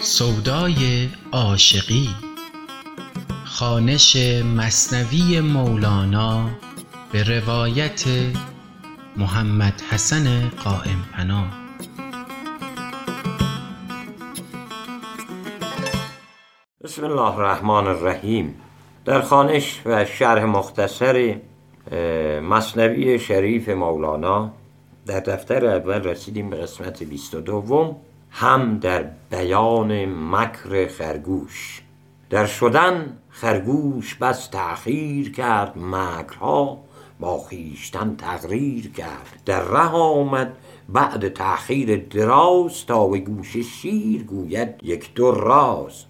سودای 0.00 1.08
عاشقی 1.32 2.08
خوانش 3.44 4.16
مثنوی 4.56 5.40
مولانا 5.40 6.50
به 7.12 7.22
روایت 7.22 8.04
محمد 9.16 9.80
حسن 9.90 10.48
قایم 10.48 11.04
پناه. 11.12 11.52
بسم 16.84 17.04
الله 17.04 17.38
الرحمن 17.38 17.86
الرحیم. 17.86 18.67
در 19.08 19.20
خانش 19.20 19.82
و 19.86 20.04
شرح 20.04 20.44
مختصر 20.44 21.36
مصنوی 22.42 23.18
شریف 23.18 23.68
مولانا 23.68 24.50
در 25.06 25.20
دفتر 25.20 25.66
اول 25.66 26.02
رسیدیم 26.02 26.50
به 26.50 26.56
قسمت 26.56 27.02
22 27.02 27.96
هم 28.30 28.78
در 28.78 29.10
بیان 29.30 30.04
مکر 30.04 30.88
خرگوش. 30.88 31.82
در 32.30 32.46
شدن 32.46 33.16
خرگوش 33.30 34.14
بس 34.14 34.46
تأخیر 34.46 35.32
کرد 35.32 35.78
مکرها 35.78 36.78
با 37.20 37.38
خیشتن 37.38 38.16
تقریر 38.16 38.92
کرد. 38.92 39.42
در 39.46 39.60
ره 39.60 39.90
آمد 39.90 40.52
بعد 40.88 41.28
تأخیر 41.28 41.96
دراز 41.96 42.86
تا 42.86 43.06
به 43.06 43.18
گوش 43.18 43.56
شیر 43.56 44.22
گوید 44.22 44.68
یک 44.82 45.14
دو 45.14 45.30
راز. 45.30 46.07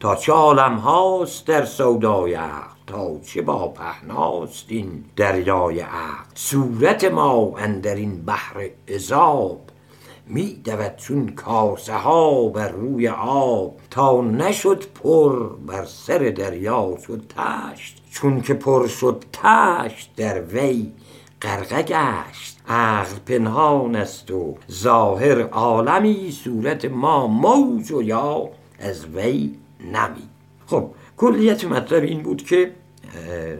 تا 0.00 0.16
چه 0.16 0.32
عالم 0.32 0.76
هاست 0.76 1.46
در 1.46 1.64
سودای 1.64 2.34
عقل 2.34 2.76
تا 2.86 3.18
چه 3.18 3.42
با 3.42 3.68
پهناست 3.68 4.64
این 4.68 5.04
دریای 5.16 5.80
عقل. 5.80 6.24
صورت 6.34 7.04
ما 7.04 7.54
اندر 7.58 7.94
این 7.94 8.22
بحر 8.22 8.68
عذاب 8.88 9.60
می 10.26 10.54
دود 10.64 10.96
چون 10.96 11.28
کاسه 11.28 11.94
ها 11.94 12.48
بر 12.48 12.68
روی 12.68 13.08
آب 13.08 13.76
تا 13.90 14.20
نشد 14.20 14.84
پر 14.84 15.48
بر 15.48 15.84
سر 15.84 16.18
دریا 16.18 16.96
شد 17.06 17.32
تشت. 17.36 18.02
چون 18.10 18.40
که 18.40 18.54
پر 18.54 18.86
شد 18.86 19.24
تشت 19.32 20.10
در 20.16 20.42
وی 20.42 20.92
غرقه 21.42 21.82
گشت. 21.82 22.56
عقل 22.68 23.18
پنهان 23.26 23.96
است 23.96 24.30
و 24.30 24.56
ظاهر 24.70 25.42
عالمی 25.42 26.32
صورت 26.32 26.84
ما 26.84 27.26
موج 27.26 27.92
و 27.92 28.02
یا 28.02 28.48
از 28.78 29.06
وی 29.06 29.54
نمی. 29.80 30.28
خب 30.66 30.90
کلیت 31.16 31.64
مطلب 31.64 32.02
این 32.02 32.22
بود 32.22 32.42
که 32.42 32.70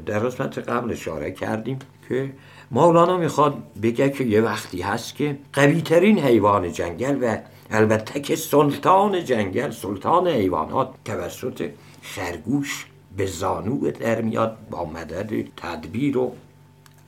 در 0.06 0.18
قسمت 0.18 0.58
قبل 0.58 0.92
اشاره 0.92 1.30
کردیم 1.30 1.78
که 2.08 2.32
مولانا 2.70 3.16
می‌خواد 3.16 3.62
بگه 3.82 4.10
که 4.10 4.24
یه 4.24 4.40
وقتی 4.40 4.82
هست 4.82 5.14
که 5.14 5.38
قوی 5.52 5.82
ترین 5.82 6.18
حیوان 6.18 6.72
جنگل 6.72 7.18
و 7.22 7.38
البته 7.70 8.20
که 8.20 8.36
سلطان 8.36 9.24
جنگل 9.24 9.70
سلطان 9.70 10.28
حیوانات 10.28 10.88
توسط 11.04 11.70
خرگوش 12.02 12.86
به 13.16 13.26
زانو 13.26 13.90
در 13.90 14.20
میاد 14.20 14.56
با 14.70 14.84
مدد 14.84 15.48
تدبیر 15.56 16.18
و 16.18 16.32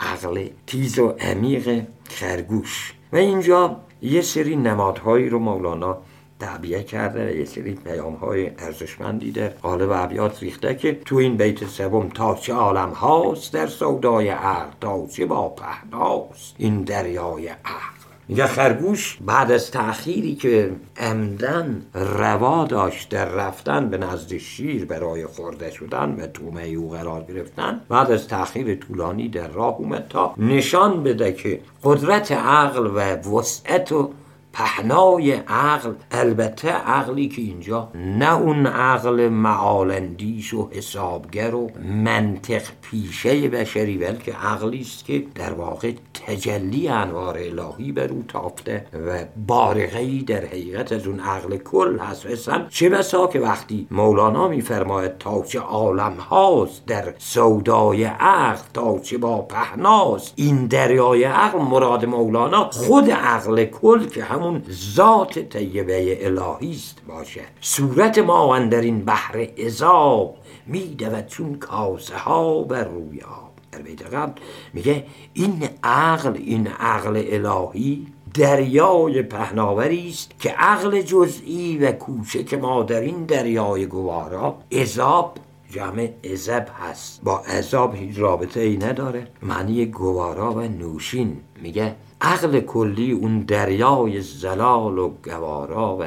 عقل 0.01 0.49
تیز 0.67 0.99
و 0.99 1.09
عمیق 1.09 1.83
خرگوش. 2.09 2.95
و 3.13 3.17
اینجا 3.17 3.77
یه 4.03 4.23
سری 4.23 4.57
نمادهایی 4.57 5.29
رو 5.29 5.39
مولانا 5.39 5.99
تعبیه 6.41 6.83
کرده 6.83 7.37
یه 7.37 7.45
سری 7.45 7.75
پیام 7.75 8.15
های 8.15 8.51
ارزشمندی 8.59 9.33
در 9.33 9.49
قالب 9.49 9.91
ابیات 9.93 10.43
ریخته 10.43 10.75
که 10.75 11.01
تو 11.05 11.17
این 11.17 11.37
بیت 11.37 11.67
سوم 11.67 12.09
تا 12.09 12.35
چه 12.35 12.53
عالم 12.55 12.91
هاست 12.91 13.53
در 13.53 13.67
سودای 13.67 14.29
عقل 14.29 14.71
تا 14.81 15.07
چه 15.07 15.27
با 15.27 15.49
پهناست 15.49 16.55
این 16.59 16.83
دریای 16.83 17.49
عقل. 17.49 17.99
میگه 18.29 18.47
خرگوش 18.47 19.19
بعد 19.27 19.53
از 19.53 19.71
تأخیری 19.71 20.35
که 20.35 20.71
عمدن 20.97 21.83
روا 21.95 22.65
داشت 22.65 23.09
در 23.09 23.25
رفتن 23.25 23.89
به 23.89 23.99
نزد 23.99 24.37
شیر 24.37 24.85
برای 24.85 25.27
خورده 25.27 25.71
شدن 25.71 26.17
و 26.21 26.27
تومه 26.27 26.63
او 26.63 26.91
قرار 26.91 27.23
گرفتن 27.23 27.81
بعد 27.89 28.11
از 28.11 28.29
تأخیر 28.29 28.75
طولانی 28.75 29.29
در 29.29 29.49
راه 29.49 29.77
اومد 29.79 30.07
تا 30.09 30.35
نشان 30.37 31.03
بده 31.03 31.33
که 31.33 31.61
قدرت 31.85 32.33
عقل 32.33 32.87
و 32.87 33.01
وسعت 33.37 33.93
و 33.93 34.11
پهنای 34.59 35.33
عقل 35.33 35.93
البته 36.11 36.69
عقلی 36.71 37.29
که 37.29 37.43
اینجا 37.43 37.91
نه 37.95 38.35
اون 38.35 38.67
عقل 38.67 39.29
معالندیش 39.29 40.55
و 40.55 40.69
حسابگر 40.73 41.55
و 41.55 41.71
منطق 41.85 42.63
پیشه 42.83 43.49
بشری 43.49 43.99
بلکه 43.99 44.33
عقلی 44.33 44.81
است 44.81 45.05
که 45.05 45.25
در 45.35 45.53
واقع 45.53 45.93
تجلی 46.27 46.89
انوار 46.89 47.39
الهی 47.39 47.93
بر 47.93 48.09
او 48.09 48.25
تافته 48.29 48.87
و 49.07 49.25
بارقه 49.47 50.23
در 50.23 50.45
حقیقت 50.45 50.93
از 50.93 51.07
اون 51.07 51.21
عقل 51.21 51.57
کل 51.57 51.99
هست 51.99 52.27
اصلا 52.27 52.67
چه 52.69 52.89
بسا 52.89 53.27
که 53.27 53.41
وقتی 53.41 53.87
مولانا 53.91 54.49
میفرماید 54.49 55.19
تا 55.19 55.43
چه 55.43 55.61
عالم 55.61 56.13
هاست 56.13 56.87
در 56.87 57.15
سودای 57.19 58.05
عقل 58.05 58.63
تا 58.75 58.99
چه 58.99 59.19
با 59.19 59.43
پهناست 59.43 60.33
این 60.37 60.67
دریای 60.67 61.25
عقل 61.25 61.59
مراد 61.59 62.05
مولانا 62.05 62.71
خود 62.71 63.11
عقل 63.11 63.65
کل 63.65 64.07
که 64.07 64.25
همون 64.25 64.48
ذات 64.95 65.39
طیبه 65.39 66.27
الهی 66.27 66.73
است 66.73 67.03
باشه. 67.09 67.41
صورت 67.61 68.19
ما 68.19 68.57
اندر 68.57 68.81
این 68.81 69.05
بحر 69.05 69.47
عذاب 69.59 70.37
میدود 70.67 71.27
چون 71.27 71.55
کاسه 71.55 72.17
ها 72.17 72.63
بر 72.63 72.85
روی 72.85 73.21
آب 73.21 73.53
در 73.73 73.83
بیت 73.83 74.03
قبل 74.03 74.41
میگه 74.75 75.05
این 75.35 75.69
عقل 75.83 76.37
این 76.37 76.67
عقل 76.67 77.23
الهی 77.29 78.07
دریای 78.35 79.23
پهناوری 79.23 80.09
است 80.09 80.31
که 80.41 80.51
عقل 80.51 81.03
جزئی 81.03 81.79
و 81.79 81.93
کوچک 81.93 82.55
ما 82.55 82.83
در 82.83 83.01
این 83.01 83.25
دریای 83.25 83.87
گوارا 83.87 84.59
عذاب 84.73 85.39
جمع 85.71 86.11
عذب 86.25 86.67
هست. 86.81 87.21
با 87.23 87.39
عذاب 87.39 87.95
هیچ 87.95 88.19
رابطه 88.19 88.61
ای 88.61 88.77
نداره. 88.77 89.27
معنی 89.43 89.87
گوارا 89.87 90.53
و 90.53 90.61
نوشین. 90.61 91.37
میگه 91.63 91.95
عقل 92.21 92.61
کلی 92.61 93.13
اون 93.13 93.41
دریای 93.41 94.21
زلال 94.21 94.99
و 94.99 95.09
گوارا 95.25 95.97
و 95.97 96.05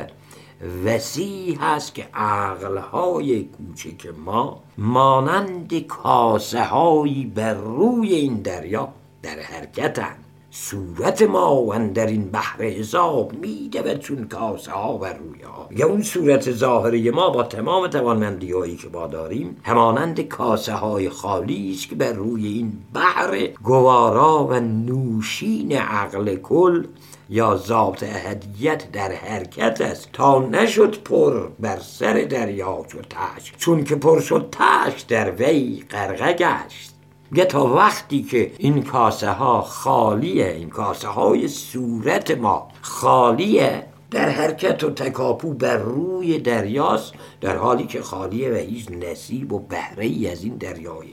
وسیع 0.86 1.58
هست 1.62 1.96
که 1.96 2.08
عقلهای 2.14 3.44
کوچک 3.44 4.08
ما 4.26 4.64
مانند 4.78 5.80
کاسه 5.88 6.64
هایی 6.64 7.26
بر 7.36 7.54
روی 7.54 8.14
این 8.14 8.42
دریا 8.42 8.94
در 9.22 9.40
حرکتند. 9.40 10.21
صورت 10.54 11.22
ما 11.22 11.78
در 11.78 12.08
این 12.08 12.32
بحر 12.32 12.64
حساب 12.64 13.34
میدود 13.34 14.00
چون 14.00 14.28
کاسه 14.28 14.72
ها 14.72 14.98
بر 14.98 15.14
روی 15.14 15.44
آب 15.44 15.74
یا 15.74 15.88
اون 15.88 16.02
صورت 16.02 16.52
ظاهری 16.52 17.10
ما 17.10 17.30
با 17.30 17.44
تمام 17.44 17.88
توانمندی 17.88 18.52
هایی 18.52 18.76
که 18.76 18.88
ما 18.94 19.08
داریم 19.08 19.58
همانند 19.64 20.22
کاسه 20.22 20.74
های 20.74 21.10
خالی 21.10 21.72
است 21.72 21.90
که 21.90 21.96
بر 21.96 22.14
روی 22.14 22.48
این 22.48 22.74
بحر 22.94 23.48
گوارا 23.64 24.48
و 24.48 24.54
نوشین 24.60 25.72
عقل 25.72 26.36
کل 26.36 26.88
یا 27.30 27.58
ذات 27.58 28.04
اهدیت 28.04 28.92
در 28.92 29.12
حرکت 29.12 29.82
است 29.82 30.10
تا 30.14 30.40
نشد 30.40 31.04
پر 31.04 31.48
بر 31.60 31.80
سر 31.80 32.14
دریا 32.14 32.86
شد 32.92 33.06
تش 33.10 33.54
چون 33.58 33.84
که 33.84 33.96
پر 33.96 34.20
شد 34.20 34.48
تش 34.52 35.02
در 35.02 35.32
وی 35.32 35.84
غرقه 35.90 36.34
گشت. 36.34 37.01
میگه 37.31 37.46
تا 37.46 37.66
وقتی 37.66 38.24
که 38.24 38.52
این 38.58 38.84
کاسه 38.84 39.31
ها 39.31 39.62
خالیه 39.62 40.47
این 40.47 40.69
کاسه 40.69 41.08
های 41.08 41.47
صورت 41.47 42.31
ما 42.31 42.68
خالیه 42.81 43.84
در 44.12 44.30
حرکت 44.30 44.84
و 44.84 44.90
تکاپو 44.90 45.53
بر 45.53 45.78
روی 45.78 46.40
دریاست 46.40 47.14
در 47.41 47.58
حالی 47.58 47.84
که 47.84 48.02
خالیه 48.02 48.52
و 48.52 48.56
هیچ 48.56 48.91
نصیب 48.91 49.53
و 49.53 49.59
بهره 49.59 50.06
ای 50.06 50.31
از 50.31 50.44
این 50.44 50.56
دریای 50.56 51.08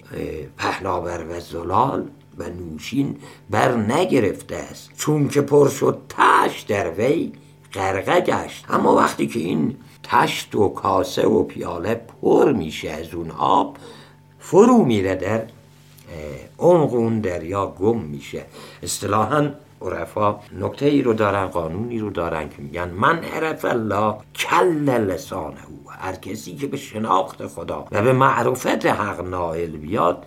پهناور 0.56 1.26
و 1.30 1.40
زلال 1.40 2.08
و 2.38 2.44
نوشین 2.48 3.16
بر 3.50 3.76
نگرفته 3.76 4.56
است. 4.56 4.90
چون 4.96 5.28
که 5.28 5.40
پر 5.40 5.68
شد 5.68 5.98
تش 6.08 6.60
در 6.60 6.90
وی 6.90 7.32
غرقه 7.74 8.20
گشت. 8.20 8.64
اما 8.70 8.94
وقتی 8.94 9.26
که 9.26 9.38
این 9.38 9.76
تشت 10.02 10.54
و 10.54 10.68
کاسه 10.68 11.26
و 11.26 11.42
پیاله 11.42 11.94
پر 12.22 12.52
میشه 12.52 12.90
از 12.90 13.14
اون 13.14 13.30
آب 13.30 13.76
فرو 14.38 14.84
میره 14.84 15.14
در 15.14 15.42
عمق 16.58 16.94
اون 16.94 17.20
دریا 17.20 17.66
گم 17.66 17.98
میشه. 17.98 18.44
اصطلاحا 18.82 19.50
عرفا 19.82 20.40
نکته 20.60 20.86
ای 20.86 21.02
رو 21.02 21.12
دارن 21.12 21.46
قانونی 21.46 21.98
رو 21.98 22.10
دارن 22.10 22.48
که 22.48 22.56
میگن 22.58 22.88
من 22.88 23.18
عرف 23.18 23.64
الله 23.64 24.14
کل 24.34 24.90
لسانه 24.90 25.56
هر 25.98 26.14
کسی 26.14 26.56
که 26.56 26.66
به 26.66 26.76
شناخت 26.76 27.46
خدا 27.46 27.84
و 27.92 28.02
به 28.02 28.12
معرفت 28.12 28.86
حق 28.86 29.20
نائل 29.20 29.70
بیاد 29.70 30.26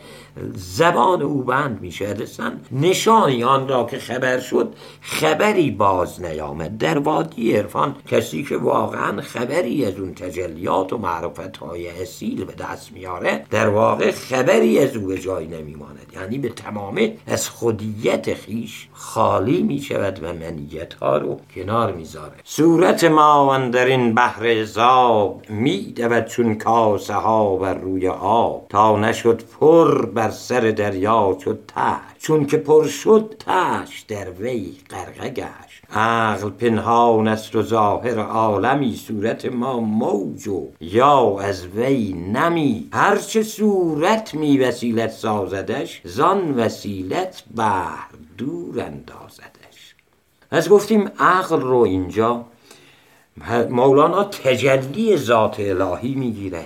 زبان 0.55 1.21
او 1.21 1.43
بند 1.43 1.81
می 1.81 1.91
شود 1.91 2.27
نشانی 2.71 3.43
آن 3.43 3.67
را 3.67 3.83
که 3.83 3.99
خبر 3.99 4.39
شد 4.39 4.73
خبری 5.01 5.71
باز 5.71 6.21
نیامد. 6.21 6.77
در 6.77 6.97
وادی 6.97 7.55
عرفان 7.55 7.95
کسی 8.07 8.43
که 8.43 8.57
واقعا 8.57 9.21
خبری 9.21 9.85
از 9.85 9.99
اون 9.99 10.13
تجلیات 10.13 10.93
و 10.93 10.97
معرفت 10.97 11.57
های 11.57 12.01
اصیل 12.01 12.45
به 12.45 12.53
دست 12.53 12.91
میاره 12.91 13.45
در 13.49 13.69
واقع 13.69 14.11
خبری 14.11 14.79
از 14.79 14.95
او 14.95 15.07
به 15.07 15.17
جای 15.17 15.47
نمیماند. 15.47 16.13
یعنی 16.13 16.37
به 16.37 16.49
تمامه 16.49 17.17
از 17.27 17.49
خودیت 17.49 18.33
خیش 18.33 18.87
خالی 18.93 19.63
می 19.63 19.79
شود 19.79 20.23
و 20.23 20.33
منیت 20.33 20.93
ها 20.93 21.17
رو 21.17 21.39
کنار 21.55 21.91
می‌ذاره. 21.91 22.33
صورت 22.43 23.03
ما 23.03 23.57
در 23.57 23.85
این 23.85 24.15
بحر 24.15 24.63
زاب 24.63 25.41
می 25.49 25.93
دود 25.95 26.25
چون 26.25 26.55
کاسه 26.55 27.13
ها 27.13 27.55
بر 27.55 27.73
روی 27.73 28.07
آب. 28.07 28.65
تا 28.69 28.99
نشد 28.99 29.41
پر 29.59 30.05
بر 30.21 30.31
سر 30.31 30.59
دریا 30.59 31.37
شد 31.45 31.59
تش 31.67 32.19
چون 32.19 32.45
که 32.45 32.57
پر 32.57 32.87
شد 32.87 33.35
تش 33.39 33.99
در 34.07 34.31
وی 34.31 34.73
غرقه 34.89 35.29
گشت. 35.29 35.95
عقل 35.95 36.49
پنهان 36.49 37.27
است 37.27 37.55
و 37.55 37.61
ظاهر 37.61 38.19
عالمی 38.19 38.95
صورت 38.95 39.45
ما 39.45 39.79
موج 39.79 40.47
و 40.47 40.67
یا 40.81 41.39
از 41.39 41.67
وی 41.67 42.13
نمی. 42.13 42.89
هرچه 42.93 43.43
صورت 43.43 44.33
می 44.33 44.57
وسیلت 44.57 45.11
سازدش 45.11 46.01
زان 46.03 46.51
وسیلت 46.59 47.43
بر 47.55 47.97
دور 48.37 48.79
اندازدش. 48.79 49.95
از 50.51 50.69
گفتیم 50.69 51.11
عقل 51.19 51.61
رو 51.61 51.77
اینجا 51.77 52.45
مولانا 53.69 54.23
تجلی 54.23 55.17
ذات 55.17 55.59
الهی 55.59 56.15
می‌گیره. 56.15 56.65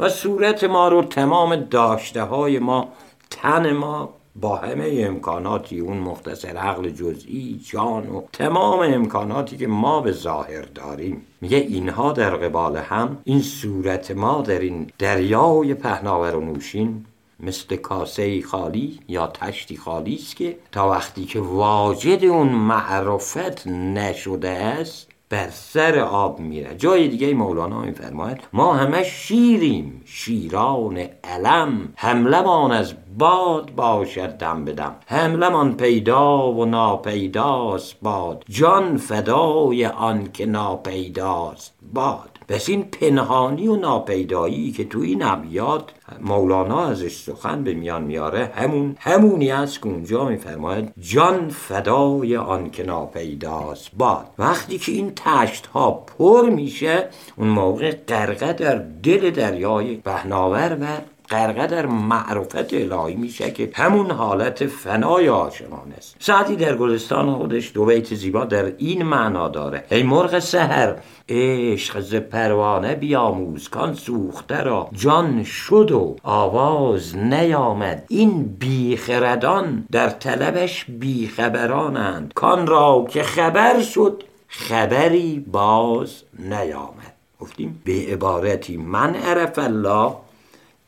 و 0.00 0.08
صورت 0.08 0.64
ما 0.64 0.88
رو 0.88 1.02
تمام 1.02 1.56
داشته 1.56 2.22
های 2.22 2.58
ما 2.58 2.88
تن 3.30 3.72
ما 3.72 4.08
با 4.36 4.56
همه 4.56 5.04
امکاناتی 5.06 5.80
اون 5.80 5.96
مختصر 5.96 6.48
عقل 6.56 6.90
جزئی 6.90 7.60
جان 7.64 8.08
و 8.08 8.22
تمام 8.32 8.80
امکاناتی 8.80 9.56
که 9.56 9.66
ما 9.66 10.00
به 10.00 10.12
ظاهر 10.12 10.62
داریم. 10.62 11.22
میگه 11.40 11.56
اینها 11.58 12.12
در 12.12 12.36
قبال 12.36 12.76
هم 12.76 13.18
این 13.24 13.42
صورت 13.42 14.10
ما 14.10 14.42
در 14.42 14.58
این 14.58 14.90
دریای 14.98 15.74
پهناور 15.74 16.36
و 16.36 16.40
نوشین 16.40 17.04
مثل 17.40 17.76
کاسه 17.76 18.42
خالی 18.42 19.00
یا 19.08 19.26
تشتی 19.26 19.76
خالی 19.76 20.14
است 20.14 20.36
که 20.36 20.56
تا 20.72 20.90
وقتی 20.90 21.24
که 21.24 21.40
واجد 21.40 22.24
اون 22.24 22.48
معرفت 22.48 23.66
نشده 23.66 24.48
است 24.48 25.09
بر 25.30 25.50
سر 25.50 25.98
آب 25.98 26.40
میره. 26.40 26.74
جای 26.74 27.08
دیگه 27.08 27.34
مولانا 27.34 27.80
میفرماید 27.80 28.40
ما 28.52 28.72
همه 28.72 29.02
شیریم 29.02 30.02
شیران 30.04 30.98
علم. 31.24 31.92
حملمان 31.96 32.72
از 32.72 32.94
باد 33.18 33.74
باشد 33.74 34.28
دم 34.28 34.64
بدم 34.64 34.96
حملمان 35.06 35.76
پیدا 35.76 36.52
و 36.52 36.64
ناپیداست 36.64 37.96
باد. 38.02 38.44
جان 38.48 38.96
فدای 38.96 39.86
آن 39.86 40.32
که 40.32 40.46
ناپیداست 40.46 41.74
باد. 41.92 42.39
بس 42.50 42.68
این 42.68 42.82
پنهانی 42.82 43.68
و 43.68 43.76
ناپیدایی 43.76 44.72
که 44.72 44.84
تو 44.84 45.00
این 45.00 45.22
ابیات 45.22 45.90
مولانا 46.20 46.84
ازش 46.84 47.16
سخن 47.16 47.64
به 47.64 47.74
میان 47.74 48.02
میاره 48.02 48.50
همون 48.54 48.96
همونی 49.00 49.50
است 49.50 49.82
که 49.82 49.86
اونجا 49.86 50.24
میفرماید 50.24 50.92
جان 51.00 51.48
فدای 51.48 52.36
آن 52.36 52.70
که 52.70 52.82
ناپیداست 52.82 53.90
باد. 53.96 54.26
وقتی 54.38 54.78
که 54.78 54.92
این 54.92 55.12
تشت 55.16 55.66
ها 55.66 55.90
پر 55.90 56.50
میشه 56.50 57.08
اون 57.36 57.48
موقع 57.48 57.90
غرقه 57.90 58.52
در 58.52 58.84
دل 59.02 59.30
دریای 59.30 59.94
بهناور 59.94 60.78
و 60.80 60.86
غرقه 61.30 61.66
در 61.66 61.86
معرفت 61.86 62.74
الهی 62.74 63.14
میشه 63.14 63.50
که 63.50 63.70
همون 63.74 64.10
حالت 64.10 64.66
فنای 64.66 65.26
عاشقانه 65.26 65.94
است. 65.98 66.16
سعدی 66.18 66.56
در 66.56 66.76
گلستان 66.76 67.34
خودش 67.34 67.70
دو 67.74 67.84
بیت 67.84 68.14
زیبا 68.14 68.44
در 68.44 68.72
این 68.78 69.02
معنا 69.02 69.48
داره. 69.48 69.84
ای 69.90 70.02
مرغ 70.02 70.38
سهر 70.38 70.96
عشق 71.28 72.00
ز 72.00 72.14
پروانه 72.14 72.94
بیاموز 72.94 73.68
کان 73.68 73.94
سوخته 73.94 74.62
را. 74.62 74.88
جان 74.92 75.44
شد 75.44 75.92
و 75.92 76.16
آواز 76.22 77.16
نیامد. 77.16 78.04
این 78.08 78.56
بیخردان 78.58 79.86
در 79.92 80.08
طلبش 80.08 80.84
بیخبرانند. 80.84 82.32
کان 82.34 82.66
را 82.66 83.06
که 83.10 83.22
خبر 83.22 83.82
شد 83.82 84.22
خبری 84.48 85.44
باز 85.52 86.22
نیامد. 86.38 87.14
گفتیم 87.40 87.82
به 87.84 87.92
عبارتی 87.92 88.76
من 88.76 89.14
عرف 89.14 89.58
الله 89.58 90.12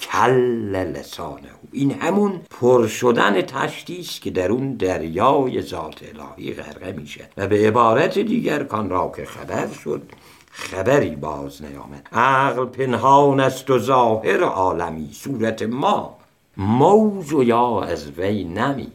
کل 0.03 0.77
لسانه 0.77 1.49
این 1.73 1.91
همون 1.91 2.41
پر 2.51 2.87
شدن 2.87 3.43
تشتی 3.43 4.01
است 4.01 4.23
که 4.23 4.31
در 4.31 4.53
اون 4.53 4.75
دریای 4.75 5.63
ذات 5.63 6.01
الهی 6.03 6.55
غرقه 6.55 6.93
میشه 6.93 7.29
و 7.37 7.47
به 7.47 7.69
عبارت 7.69 8.19
دیگر 8.19 8.63
کان 8.63 8.91
را 8.91 9.13
که 9.17 9.25
خبر 9.25 9.69
شد 9.85 10.03
خبری 10.53 11.17
باز 11.17 11.63
نیامد. 11.63 12.09
عقل 12.13 12.65
پنهان 12.65 13.41
است 13.41 13.71
و 13.71 13.79
ظاهر 13.79 14.43
عالمی 14.43 15.09
صورت 15.13 15.63
ما 15.63 16.17
موج 16.57 17.33
و 17.33 17.43
یا 17.43 17.83
از 17.83 18.11
وی 18.19 18.45
نمی. 18.45 18.89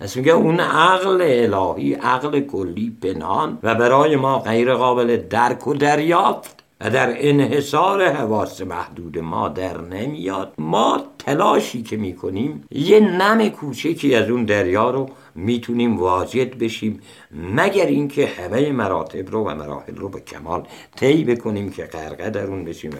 از 0.00 0.16
میگه 0.16 0.32
اون 0.32 0.60
عقل 0.60 1.22
الهی 1.22 1.94
عقل 1.94 2.40
کلی 2.40 2.96
پنهان 3.02 3.58
و 3.62 3.74
برای 3.74 4.16
ما 4.16 4.38
غیر 4.38 4.74
قابل 4.74 5.16
درک 5.16 5.66
و 5.66 5.74
دریافت 5.74 6.57
و 6.80 6.90
در 6.90 7.28
انحصار 7.28 8.04
حواس 8.04 8.60
محدود 8.60 9.18
ما 9.18 9.48
در 9.48 9.80
نمیاد. 9.80 10.52
ما 10.58 11.02
تلاشی 11.18 11.82
که 11.82 11.96
می‌کنیم 11.96 12.64
یه 12.70 13.00
نم 13.00 13.48
کوچکی 13.48 14.14
از 14.14 14.30
اون 14.30 14.44
دریا 14.44 14.90
رو 14.90 15.08
می‌تونیم 15.34 15.96
واجد 15.98 16.58
بشیم 16.58 17.00
مگر 17.32 17.86
اینکه 17.86 18.26
همه 18.26 18.72
مراتب 18.72 19.30
رو 19.30 19.44
و 19.44 19.54
مراحل 19.54 19.96
رو 19.96 20.08
به 20.08 20.20
کمال 20.20 20.62
طی 20.96 21.24
بکنیم 21.24 21.70
که 21.70 21.84
غرقه 21.84 22.30
در 22.30 22.46
اون 22.46 22.64
بشیم. 22.64 22.90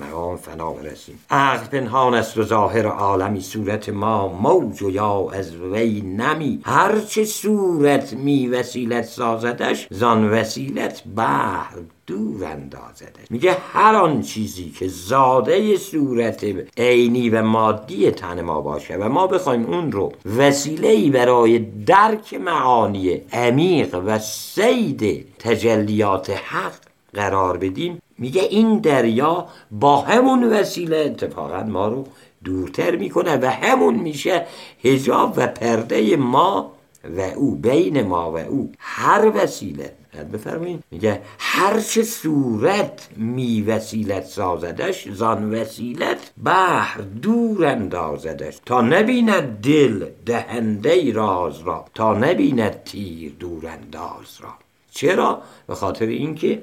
مقام 0.00 0.36
فنا 0.36 0.72
برسیم 0.72 1.18
عقل 1.30 1.66
پنهان 1.66 2.14
است 2.14 2.38
و 2.38 2.42
ظاهر 2.42 2.86
عالمی. 2.86 3.40
صورت 3.40 3.88
ما 3.88 4.28
موج 4.28 4.82
و 4.82 4.90
یا 4.90 5.30
از 5.30 5.56
وی 5.56 6.00
نمی. 6.00 6.60
هرچه 6.64 7.24
صورت 7.24 8.12
می 8.12 8.46
وسیلت 8.48 9.04
سازدش 9.04 9.86
زان 9.90 10.30
وسیلت 10.30 11.02
بحر 11.16 11.74
دور 12.06 12.44
اندازدش. 12.44 13.30
میگه 13.30 13.56
هر 13.72 13.94
آن 13.94 14.22
چیزی 14.22 14.70
که 14.70 14.88
زاده 14.88 15.76
صورت 15.76 16.46
عینی 16.76 17.30
و 17.30 17.42
مادی 17.42 18.10
تن 18.10 18.40
ما 18.40 18.60
باشه 18.60 18.96
و 18.96 19.08
ما 19.08 19.26
بخوایم 19.26 19.66
اون 19.66 19.92
رو 19.92 20.12
وسیله 20.38 20.88
ای 20.88 21.10
برای 21.10 21.58
درک 21.58 22.34
معانی 22.34 23.20
عمیق 23.32 24.02
و 24.06 24.18
سید 24.18 25.26
تجلیات 25.38 26.30
حق 26.30 26.72
قرار 27.14 27.56
بدیم 27.56 28.02
میگه 28.18 28.42
این 28.42 28.78
دریا 28.78 29.46
با 29.70 30.00
همون 30.00 30.44
وسیله 30.44 30.96
اتفاقا 30.96 31.62
ما 31.62 31.88
رو 31.88 32.06
دورتر 32.44 32.96
می‌کنه 32.96 33.36
و 33.36 33.50
همون 33.50 33.94
میشه 33.94 34.46
هجاب 34.84 35.34
و 35.36 35.46
پرده 35.46 36.16
ما 36.16 36.72
و 37.16 37.20
او 37.20 37.54
بین 37.54 38.02
ما 38.02 38.32
و 38.32 38.36
او. 38.36 38.72
هر 38.78 39.32
وسیله. 39.34 39.92
بفرمایید. 40.32 40.84
میگه 40.90 41.22
هر 41.38 41.80
چه 41.80 42.02
صورت 42.02 43.08
می 43.16 43.62
وسیلت 43.62 44.24
سازدش 44.24 45.08
زان 45.08 45.54
وسیلت 45.54 46.30
بحر 46.44 47.00
دور 47.00 47.66
اندازدش. 47.66 48.58
تا 48.66 48.80
نبیند 48.80 49.60
دل 49.60 50.06
دهنده 50.26 51.12
راز 51.12 51.60
را 51.60 51.84
تا 51.94 52.14
نبیند 52.14 52.82
تیر 52.84 53.32
دور 53.38 53.66
انداز 53.66 54.40
را. 54.40 54.50
چرا؟ 54.90 55.42
به 55.66 55.74
خاطر 55.74 56.06
اینکه 56.06 56.62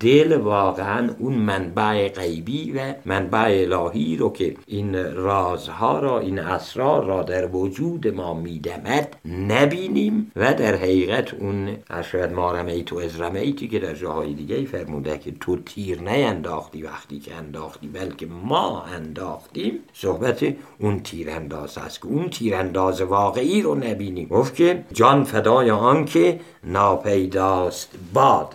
دل 0.00 0.36
واقعا 0.36 1.10
اون 1.18 1.34
منبع 1.34 2.08
غیبی 2.08 2.72
و 2.72 2.94
منبع 3.04 3.66
الهی 3.72 4.16
رو 4.16 4.32
که 4.32 4.56
این 4.66 5.14
رازها 5.14 5.98
را 5.98 6.20
این 6.20 6.38
اسرار 6.38 7.04
را 7.04 7.22
در 7.22 7.46
وجود 7.46 8.08
ما 8.08 8.34
میدمد 8.34 9.16
نبینیم 9.48 10.32
و 10.36 10.54
در 10.54 10.74
حقیقت 10.74 11.34
اون 11.34 11.76
اشهد 11.90 12.32
مارمیت 12.32 12.92
و 12.92 12.96
ازرمیتی 12.96 13.68
که 13.68 13.78
در 13.78 13.94
جاهای 13.94 14.34
دیگه 14.34 14.64
فرموده 14.64 15.18
که 15.18 15.32
تو 15.40 15.56
تیر 15.56 16.00
نینداختی 16.00 16.82
وقتی 16.82 17.18
که 17.18 17.34
انداختی 17.34 17.88
بلکه 17.88 18.26
ما 18.26 18.82
انداختیم. 18.82 19.78
صحبت 19.92 20.54
اون 20.78 21.00
تیرانداز 21.00 21.78
است 21.78 22.00
که 22.00 22.06
اون 22.06 22.30
تیرانداز 22.30 23.00
واقعی 23.00 23.62
رو 23.62 23.74
نبینیم. 23.74 24.28
گفت 24.28 24.54
که 24.54 24.84
جان 24.92 25.24
فدای 25.24 25.70
آن 25.70 26.04
که 26.04 26.40
ناپیداست 26.64 27.90
باد. 28.14 28.54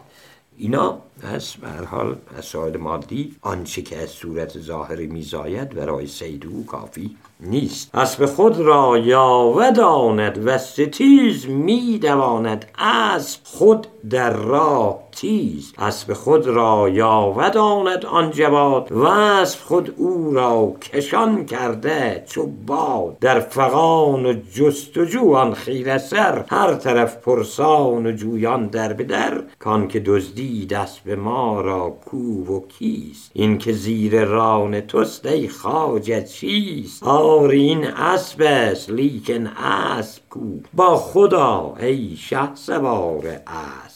اینا 0.57 0.99
پس 1.21 1.53
به 1.53 1.67
هر 1.67 1.83
حال 1.83 2.15
مسائل 2.37 2.77
مادی 2.77 3.35
آنچه 3.41 3.81
که 3.81 3.97
از 3.97 4.09
صورت 4.09 4.59
ظاهری 4.59 5.07
میزاید 5.07 5.69
برای 5.69 6.07
صید 6.07 6.45
او 6.45 6.65
کافی 6.65 7.17
نیست. 7.39 7.95
اسب 7.95 8.25
خود 8.25 8.57
را 8.57 8.97
یاوه 8.97 9.71
داند 9.71 10.47
و 10.47 10.57
ستیز 10.57 11.45
می 11.45 11.99
دواند 12.01 12.65
اسب 12.77 13.39
خود 13.43 13.87
در 14.09 14.33
راه 14.33 15.08
تیز 15.11 15.73
اسب 15.77 16.13
خود 16.13 16.47
را 16.47 16.89
یاوه 16.89 17.49
داند 17.49 18.05
آن 18.05 18.31
جواد 18.31 18.91
و 18.91 19.03
اسب 19.03 19.59
خود 19.59 19.93
او 19.97 20.33
را 20.33 20.73
کشان 20.81 21.45
کرده 21.45 22.23
چو 22.27 22.47
باد. 22.67 23.19
در 23.19 23.39
فغان 23.39 24.25
و 24.25 24.33
جستجو 24.53 25.35
آن 25.35 25.53
خیره 25.53 25.97
سر 25.97 26.45
هر 26.49 26.73
طرف 26.75 27.17
پرسان 27.17 28.05
و 28.05 28.11
جویان 28.11 28.67
در 28.67 28.93
به 28.93 29.03
در. 29.03 29.43
کان 29.59 29.87
که 29.87 29.99
دزدید 29.99 30.73
اسب 30.73 31.09
ما 31.09 31.61
را 31.61 31.89
کو 31.89 32.55
و 32.55 32.67
کیست؟ 32.67 33.31
این 33.33 33.57
که 33.57 33.71
زیر 33.71 34.23
ران 34.23 34.81
توست 34.81 35.25
ای 35.25 35.47
خواجه 35.47 36.23
چیست؟ 36.23 37.03
آری 37.03 37.59
این 37.61 37.87
اسب 37.87 38.41
است 38.41 38.89
لیکن 38.89 39.47
اسب 39.47 40.21
کو؟ 40.29 40.39
با 40.73 40.97
خدا 40.97 41.75
ای 41.79 42.15
شه 42.15 42.55
سوار 42.55 43.27
اسب! 43.47 43.88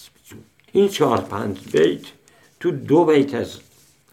این 0.75 0.88
چهار 0.88 1.18
پنج 1.18 1.58
بیت 1.72 2.01
تو 2.60 2.72
دو 2.72 3.06
بیت 3.06 3.36
از 3.36 3.60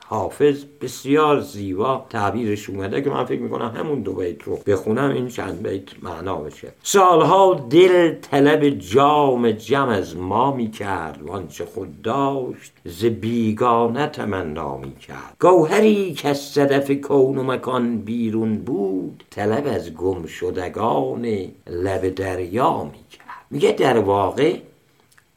حافظ 0.07 0.64
بسیار 0.81 1.40
زیبا 1.40 2.07
تعبیرش 2.11 2.71
اومده 2.71 3.02
که 3.02 3.11
من 3.11 3.25
فکر 3.25 3.40
می‌کنم 3.40 3.75
همون 3.76 4.00
دو 4.00 4.12
بیت 4.12 4.43
رو 4.43 4.59
بخونم 4.67 5.11
این 5.11 5.29
چند 5.29 5.69
بیت 5.69 5.83
معنا 6.02 6.37
بشه 6.37 6.69
سالها 6.83 7.67
دل 7.71 8.14
طلب 8.14 8.69
جام 8.69 9.50
جم 9.50 9.88
از 9.88 10.17
ما 10.17 10.57
می‌کرد 10.57 11.23
وانچه 11.23 11.64
خود 11.64 12.02
داشت 12.02 12.73
ز 12.85 13.05
بیگانه 13.05 14.07
تمنا 14.07 14.76
می‌کرد. 14.76 15.37
گوهری 15.40 16.14
که 16.14 16.29
از 16.29 16.38
صدف 16.38 16.90
کون 16.90 17.38
و 17.38 17.43
مکان 17.43 17.99
بیرون 17.99 18.59
بود 18.59 19.25
طلب 19.31 19.67
از 19.67 19.95
گم 19.95 20.26
شدگان 20.26 21.26
لب 21.67 22.09
دریا 22.09 22.85
می‌کرد. 22.85 23.47
میگه 23.50 23.73
در 23.73 23.99
واقع 23.99 24.57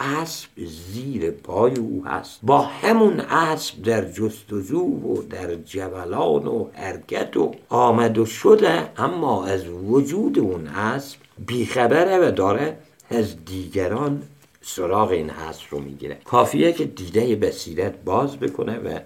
اسب 0.03 0.49
زیر 0.91 1.31
پای 1.31 1.75
او 1.75 2.05
هست. 2.05 2.39
با 2.43 2.61
همون 2.61 3.19
اسب 3.19 3.81
در 3.81 4.11
جستجو 4.11 4.81
و 4.81 5.21
در 5.21 5.55
جولان 5.55 6.47
و 6.47 6.67
حرکت 6.73 7.37
و 7.37 7.55
آمد 7.69 8.17
و 8.17 8.25
شده 8.25 8.89
اما 8.97 9.45
از 9.45 9.67
وجود 9.67 10.39
اون 10.39 10.67
اسب 10.67 11.17
بیخبره 11.45 12.27
و 12.27 12.31
داره 12.31 12.77
از 13.09 13.45
دیگران 13.45 14.23
سراغ 14.61 15.09
این 15.09 15.29
اسب 15.29 15.63
رو 15.69 15.79
می‌گیره. 15.79 16.17
کافیه 16.25 16.73
که 16.73 16.85
دیده 16.85 17.35
بسیرت 17.35 18.03
باز 18.05 18.37
بکنه 18.37 18.77
و 18.77 18.99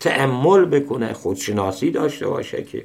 تأمل 0.00 0.64
بکنه 0.64 1.12
خودشناسی 1.12 1.90
داشته 1.90 2.26
باشه 2.26 2.62
که 2.62 2.84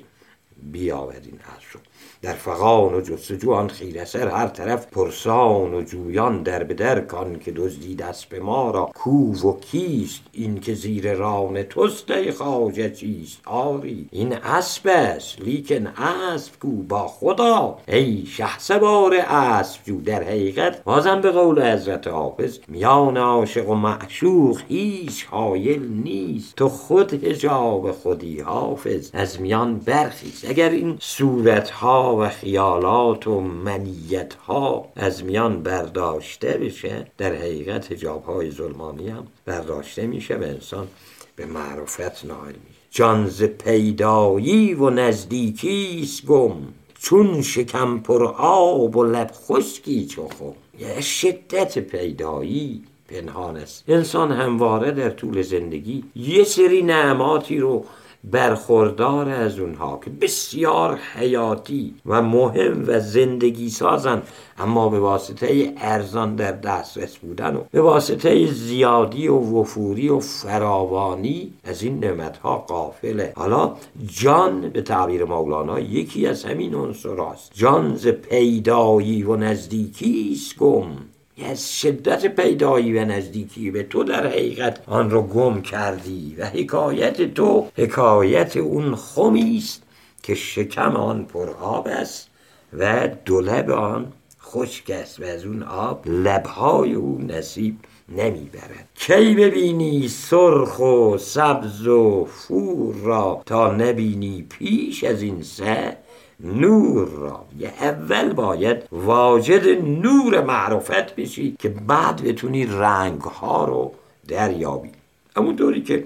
بیاورد 0.71 1.21
این 1.25 1.39
اسب 1.57 1.73
رو. 1.73 1.79
در 2.21 2.33
فغان 2.33 2.93
و 2.93 3.01
جستجو 3.01 3.51
آن 3.51 3.67
خیره 3.67 4.05
سر 4.05 4.27
هر 4.27 4.47
طرف 4.47 4.87
پرسان 4.87 5.73
و 5.73 5.81
جویان 5.81 6.43
در 6.43 6.63
به 6.63 6.73
در 6.73 6.99
کان 6.99 7.39
که 7.39 7.51
دزدید 7.51 8.01
اسب 8.01 8.35
ما 8.35 8.71
را. 8.71 8.91
کو 8.95 9.33
و 9.33 9.59
کیست 9.59 10.21
این 10.31 10.59
که 10.59 10.73
زیر 10.73 11.13
ران 11.13 11.63
توست 11.63 12.11
ای 12.11 12.31
خواجه 12.31 12.89
چیست؟ 12.89 13.41
آری 13.45 14.09
این 14.11 14.33
اسب 14.33 14.87
است 14.87 15.41
لیکن 15.41 15.87
اسب 15.87 16.59
کو 16.59 16.67
با 16.67 17.07
خدا. 17.07 17.77
ای 17.87 18.25
شه 18.25 18.59
سوار 18.59 19.15
اسب 19.27 19.79
جو 19.85 20.01
در 20.01 20.23
حقیقت 20.23 20.83
بازم 20.83 21.21
به 21.21 21.31
قول 21.31 21.73
حضرت 21.73 22.07
حافظ 22.07 22.59
میان 22.67 23.17
عاشق 23.17 23.69
و 23.69 23.75
معشوق 23.75 24.61
هیچ 24.67 25.25
حایل 25.25 25.87
نیست. 26.03 26.55
تو 26.55 26.69
خود 26.69 27.25
حجاب 27.25 27.91
خودی 27.91 28.39
حافظ 28.39 29.09
از 29.13 29.41
میان 29.41 29.79
برخیز. 29.79 30.45
اگر 30.49 30.69
این 30.69 30.97
صورت 30.99 31.69
ها 31.69 32.06
و 32.15 32.29
خیالات 32.29 33.27
و 33.27 33.41
منیت 33.41 34.33
ها 34.33 34.87
از 34.95 35.23
میان 35.23 35.63
برداشته 35.63 36.47
بشه 36.47 37.07
در 37.17 37.33
حقیقت 37.33 37.91
حجاب 37.91 38.23
های 38.23 38.51
ظلمانی 38.51 39.09
هم 39.09 39.27
برداشته 39.45 40.07
میشه 40.07 40.35
و 40.35 40.43
انسان 40.43 40.87
به 41.35 41.45
معرفت 41.45 42.25
نائل 42.25 42.53
میشه. 42.65 42.77
جان 42.91 43.27
ز 43.27 43.43
پیدایی 43.43 44.73
و 44.73 44.89
نزدیکی 44.89 46.09
گم 46.27 46.53
چون 46.99 47.41
شکم 47.41 47.99
پر 47.99 48.23
آب 48.37 48.95
و 48.95 49.03
لب 49.03 49.31
خشکی 49.33 50.05
چو 50.05 50.27
خم. 50.27 50.53
یه 50.79 51.01
شدت 51.01 51.79
پیدایی 51.79 52.83
پنهان 53.07 53.57
است. 53.57 53.83
انسان 53.87 54.31
همواره 54.31 54.91
در 54.91 55.09
طول 55.09 55.41
زندگی 55.41 56.03
یه 56.15 56.43
سری 56.43 56.81
نعماتی 56.81 57.57
رو 57.57 57.85
برخوردار 58.31 59.29
از 59.29 59.59
اونها 59.59 59.99
که 60.05 60.09
بسیار 60.09 60.99
حیاتی 61.15 61.95
و 62.05 62.21
مهم 62.21 62.83
و 62.87 62.99
زندگی 62.99 63.69
سازن 63.69 64.21
اما 64.57 64.89
به 64.89 64.99
واسطه 64.99 65.73
ارزان 65.77 66.35
در 66.35 66.51
دسترس 66.51 67.17
بودن 67.17 67.55
و 67.55 67.61
به 67.71 67.81
واسطه 67.81 68.47
زیادی 68.47 69.27
و 69.27 69.35
وفوری 69.35 70.09
و 70.09 70.19
فراوانی 70.19 71.53
از 71.63 71.83
این 71.83 71.99
نعمتها 71.99 72.57
قافله 72.57 73.33
حالا 73.35 73.75
جان 74.07 74.69
به 74.69 74.81
تعبیر 74.81 75.25
مولانا 75.25 75.79
یکی 75.79 76.27
از 76.27 76.45
همین 76.45 76.75
عنصراست 76.75 77.51
جان 77.53 77.95
ز 77.95 78.07
پیدایی 78.07 79.23
و 79.23 79.35
نزدیکی 79.35 80.37
گم. 80.59 81.16
از 81.45 81.79
شدت 81.79 82.25
پیدایی 82.25 82.97
و 82.97 83.05
نزدیکی 83.05 83.71
به 83.71 83.83
تو 83.83 84.03
در 84.03 84.27
حقیقت 84.27 84.83
آن 84.87 85.09
رو 85.09 85.21
گم 85.21 85.61
کردی 85.61 86.35
و 86.37 86.45
حکایت 86.45 87.33
تو 87.33 87.67
حکایت 87.75 88.57
اون 88.57 88.95
خمی 88.95 89.57
است 89.57 89.83
که 90.23 90.35
شکم 90.35 90.95
آن 90.95 91.25
پر 91.25 91.49
آب 91.49 91.87
است 91.87 92.29
و 92.73 93.09
دولب 93.25 93.71
آن 93.71 94.13
خشک 94.41 94.89
است 94.89 95.19
و 95.19 95.23
از 95.23 95.45
اون 95.45 95.63
آب 95.63 96.07
لبهای 96.07 96.93
او 96.93 97.21
نصیب 97.21 97.75
نمی‌برد. 98.09 98.89
کی 98.95 99.35
ببینی 99.35 100.07
سرخ 100.07 100.79
و 100.79 101.17
سبز 101.17 101.87
و 101.87 102.25
فور 102.25 102.95
را 102.95 103.41
تا 103.45 103.71
نبینی 103.71 104.45
پیش 104.49 105.03
از 105.03 105.21
این 105.21 105.43
سه؟ 105.43 105.97
نور 106.39 107.07
را. 107.07 107.45
یه 107.59 107.73
اول 107.81 108.33
باید 108.33 108.77
واجد 108.91 109.67
نور 109.85 110.41
معرفت 110.43 111.15
بشی 111.15 111.55
که 111.59 111.69
بعد 111.69 112.23
بتونی 112.23 112.65
رنگ 112.65 113.21
ها 113.21 113.65
رو 113.65 113.93
دریابی. 114.27 114.89
همونطوری 115.37 115.81
که 115.81 116.03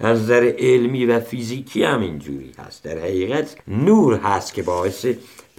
از 0.00 0.20
نظر 0.20 0.52
علمی 0.58 1.06
و 1.06 1.20
فیزیکی 1.20 1.84
هم 1.84 2.00
اینجوری 2.00 2.52
هست. 2.58 2.82
در 2.84 2.98
حقیقت 2.98 3.56
نور 3.68 4.14
هست 4.14 4.54
که 4.54 4.62
باعث 4.62 5.06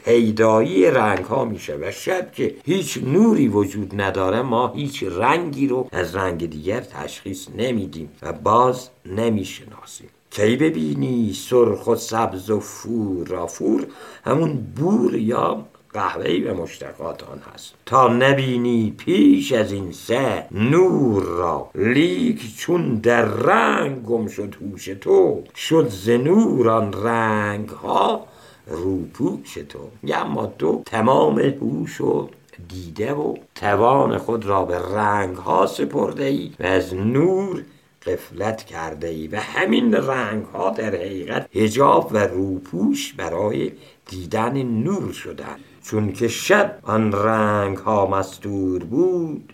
پیدایی 0.05 0.91
رنگ 0.91 1.25
ها 1.25 1.45
میشه 1.45 1.77
و 1.81 1.91
شب 1.91 2.31
که 2.31 2.55
هیچ 2.65 2.97
نوری 3.03 3.47
وجود 3.47 4.01
نداره 4.01 4.41
ما 4.41 4.67
هیچ 4.67 5.03
رنگی 5.03 5.67
رو 5.67 5.89
از 5.91 6.15
رنگ 6.15 6.49
دیگر 6.49 6.79
تشخیص 6.79 7.47
نمیدیم 7.57 8.09
و 8.21 8.33
باز 8.33 8.89
نمی‌شناسیم. 9.05 10.09
کی 10.33 10.55
ببینی 10.55 11.33
سرخ 11.33 11.87
و 11.87 11.95
سبز 11.95 12.49
و 12.49 12.59
فور 12.59 13.27
را 13.27 13.47
فور؟ 13.47 13.87
همون 14.25 14.67
بور 14.75 15.15
یا 15.15 15.65
قهوهی 15.93 16.43
و 16.43 16.53
مشتقات 16.53 17.23
آن 17.23 17.41
هست. 17.53 17.73
تا 17.85 18.07
نبینی 18.07 18.95
پیش 18.97 19.51
از 19.51 19.71
این 19.71 19.91
سه 19.91 20.45
نور 20.51 21.23
را. 21.23 21.69
لیک 21.75 22.57
چون 22.57 22.95
در 22.95 23.25
رنگ 23.25 24.03
گم 24.03 24.27
شد 24.27 24.55
هوش 24.61 24.85
تو 24.85 25.43
شد 25.55 25.89
ز 25.89 26.09
نور 26.09 26.69
آن 26.69 26.93
رنگ 26.93 27.69
ها 27.69 28.25
روپوش 28.67 29.53
تو. 29.53 29.79
اما 30.13 30.53
تو 30.59 30.83
تمام 30.85 31.39
هوش 31.39 32.01
و 32.01 32.29
دیده 32.69 33.13
و 33.13 33.35
توان 33.55 34.17
خود 34.17 34.45
را 34.45 34.65
به 34.65 34.79
رنگ 34.95 35.35
ها 35.35 35.65
سپرده 35.65 36.25
ای 36.25 36.51
و 36.59 36.63
از 36.63 36.93
نور 36.93 37.63
قفلت 38.05 38.63
کرده 38.63 39.07
ای 39.07 39.27
و 39.27 39.39
همین 39.39 39.93
رنگ 39.93 40.45
ها 40.45 40.69
در 40.69 40.95
حقیقت 40.95 41.55
هجاب 41.55 42.09
و 42.11 42.17
روپوش 42.17 43.13
برای 43.13 43.71
دیدن 44.05 44.63
نور 44.63 45.11
شدن. 45.11 45.55
چون 45.83 46.13
که 46.13 46.27
شب 46.27 46.79
آن 46.83 47.11
رنگ 47.11 47.77
ها 47.77 48.07
مستور 48.07 48.83
بود 48.83 49.53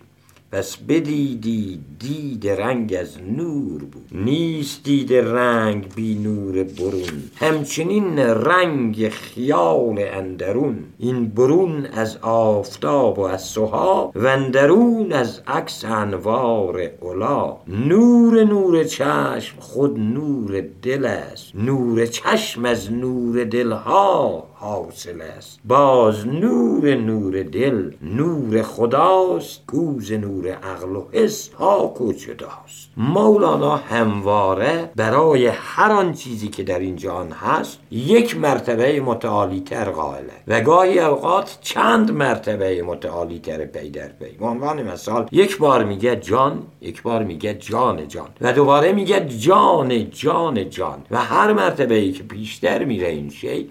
پس 0.51 0.77
بدیدی 0.77 1.79
دید 1.99 2.47
رنگ 2.47 2.97
از 2.99 3.17
نور 3.37 3.83
بود. 3.83 4.07
نیست 4.11 4.83
دید 4.83 5.13
رنگ 5.13 5.93
بی 5.95 6.15
نور 6.15 6.63
برون. 6.63 7.23
همچنین 7.35 8.19
رنگ 8.19 9.09
خیال 9.09 9.99
اندرون. 10.13 10.77
این 10.99 11.27
برون 11.27 11.85
از 11.85 12.17
آفتاب 12.21 13.19
و 13.19 13.21
از 13.21 13.43
سها 13.43 14.11
و 14.15 14.27
اندرون 14.27 15.11
از 15.11 15.41
عکس 15.47 15.85
انوار 15.85 16.81
علا 17.01 17.57
نور 17.67 18.43
نور 18.43 18.83
چشم 18.83 19.59
خود 19.59 19.99
نور 19.99 20.63
دل 20.81 21.05
است. 21.05 21.55
نور 21.55 22.05
چشم 22.05 22.65
از 22.65 22.91
نور 22.91 23.43
دلها. 23.43 24.48
حاصل 24.61 25.21
است. 25.21 25.59
باز 25.65 26.27
نور 26.27 26.95
نور 26.95 27.43
دل 27.43 27.91
نور 28.01 28.61
خداست. 28.61 29.65
کوز 29.67 30.11
نور 30.11 30.47
عقل 30.47 30.95
و 30.95 31.05
حس 31.11 31.49
پاک 31.49 32.01
و 32.01 32.13
جداست. 32.13 32.89
مولانا 32.97 33.75
همواره 33.75 34.91
برای 34.95 35.47
هر 35.47 35.91
آن 35.91 36.13
چیزی 36.13 36.47
که 36.47 36.63
در 36.63 36.79
این 36.79 36.95
جهان 36.95 37.31
هست 37.31 37.79
یک 37.91 38.37
مرتبه 38.37 39.01
متعالی 39.01 39.59
تر 39.59 39.89
قائله. 39.89 40.33
و 40.47 40.61
گاهی 40.61 40.99
اوقات 40.99 41.57
چند 41.61 42.11
مرتبه 42.11 42.83
متعالی 42.83 43.39
تر 43.39 43.65
پی 43.65 43.89
در 43.89 44.07
پی. 44.07 44.37
به 44.39 44.45
عنوان 44.45 44.83
مثال 44.83 45.27
یک 45.31 45.57
بار 45.57 45.83
میگه 45.83 46.15
جان 46.15 46.63
یک 46.81 47.01
بار 47.01 47.23
میگه 47.23 47.53
جان 47.53 48.07
جان. 48.07 48.29
و 48.41 48.53
دوباره 48.53 48.91
میگه 48.91 49.25
جان 49.27 50.09
جان 50.09 50.69
جان. 50.69 51.05
و 51.11 51.17
هر 51.17 51.53
مرتبه 51.53 51.95
ای 51.95 52.11
که 52.11 52.23
بیشتر 52.23 52.83
میره 52.85 53.07
این 53.07 53.29
شی 53.29 53.69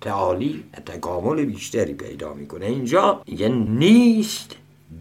تعالی 0.00 0.64
تکامل 0.86 1.44
بیشتری 1.44 1.94
پیدا 1.94 2.34
می‌کنه. 2.34 2.66
اینجا 2.66 3.22
یه 3.26 3.48
نیست 3.48 4.56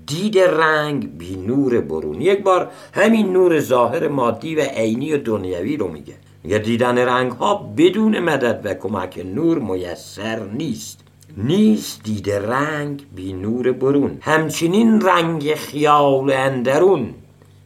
دید 0.07 0.39
رنگ 0.39 1.17
بی 1.17 1.35
نور 1.35 1.81
برون 1.81 2.21
یک 2.21 2.43
بار 2.43 2.71
همین 2.93 3.33
نور 3.33 3.59
ظاهر 3.59 4.07
مادی 4.07 4.55
و 4.55 4.61
عینی 4.61 5.13
و 5.13 5.17
دنیوی 5.17 5.77
رو 5.77 5.87
میگه. 5.87 6.13
میگه 6.43 6.57
دیدن 6.57 6.97
رنگ 6.97 7.31
ها 7.31 7.55
بدون 7.77 8.19
مدد 8.19 8.61
و 8.63 8.73
کمک 8.73 9.25
نور 9.35 9.59
میسر 9.59 10.43
نیست. 10.43 10.99
نیست 11.37 12.03
دید 12.03 12.29
رنگ 12.29 13.05
بی 13.15 13.33
نور 13.33 13.71
برون. 13.71 14.17
همچنین 14.21 15.01
رنگ 15.01 15.55
خیال 15.55 16.31
اندرون. 16.31 17.13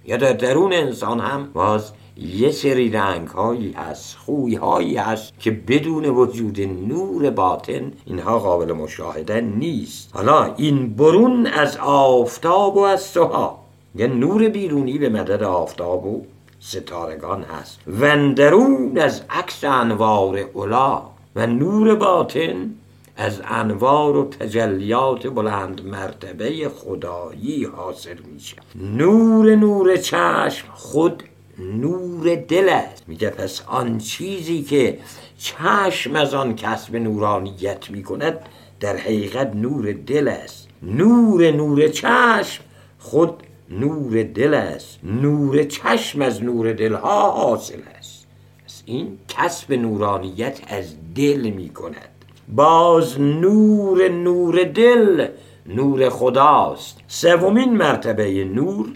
یا 0.06 0.18
در 0.18 0.34
درون 0.34 0.74
انسان 0.74 1.20
هم 1.20 1.50
باز 1.54 1.92
یه 2.18 2.52
سری 2.52 2.90
رنگ 2.90 3.28
هایی 3.28 3.72
هست 3.72 4.18
خوی 4.18 4.56
هایی 4.56 4.98
هست 4.98 5.34
که 5.40 5.52
بدون 5.52 6.06
وجود 6.06 6.62
نور 6.62 7.30
باطن 7.30 7.92
اینها 8.06 8.40
قابل 8.40 8.74
مشاهده 8.74 9.42
نیست. 9.42 10.10
حالا 10.14 10.54
این 10.58 10.94
برون 10.96 11.48
از 11.48 11.78
آفتاب 11.78 12.78
و 12.78 12.80
از 12.80 13.02
سها 13.02 13.60
یه 13.96 14.08
نور 14.08 14.50
بیرونی 14.50 14.98
به 14.98 15.10
مدد 15.10 15.44
آفتاب 15.44 16.06
و 16.06 16.26
ستارگان 16.60 17.44
هست. 17.44 17.80
وندرون 17.88 18.98
از 18.98 19.22
عکس 19.30 19.64
انوار 19.64 20.38
اولا 20.38 21.02
و 21.36 21.48
نور 21.48 21.96
باطن 21.96 22.74
از 23.18 23.42
انوار 23.46 24.18
و 24.18 24.30
تجلیات 24.30 25.28
بلند 25.28 25.86
مرتبه 25.86 26.70
خدایی 26.70 27.66
حاصل 27.66 28.18
میشه. 28.34 28.56
نور 28.76 29.56
نور 29.56 29.98
چشم 29.98 30.68
خود 30.74 31.24
نور 31.60 32.36
دل 32.36 32.70
است. 32.70 33.04
میگه 33.08 33.30
پس 33.30 33.62
آن 33.68 33.98
چیزی 33.98 34.62
که 34.62 34.98
چشم 35.38 36.16
از 36.16 36.34
آن 36.34 36.56
کسب 36.56 36.96
نورانیت 36.96 37.90
می‌کند 37.90 38.40
در 38.80 38.98
حقیقت 38.98 39.56
نور 39.56 39.92
دل 39.92 40.28
است. 40.28 40.68
نور 40.84 41.52
نور 41.52 41.88
چشم 41.88 42.64
خود 43.00 43.44
نور 43.70 44.24
دل 44.24 44.54
است. 44.54 45.00
نور 45.04 45.64
چشم 45.64 46.22
از 46.22 46.44
نور 46.44 46.74
دلها 46.74 47.32
حاصل 47.32 47.80
است. 47.98 48.28
پس 48.66 48.84
این 48.86 49.18
کسب 49.28 49.74
نورانیت 49.74 50.60
از 50.68 50.86
دل 51.16 51.50
می‌کند. 51.50 52.10
باز 52.56 53.20
نور 53.20 54.10
نور 54.10 54.64
دل 54.64 55.28
نور 55.66 56.10
خداست. 56.10 56.98
سومین 57.08 57.78
مرتبه 57.78 58.44
نور 58.44 58.88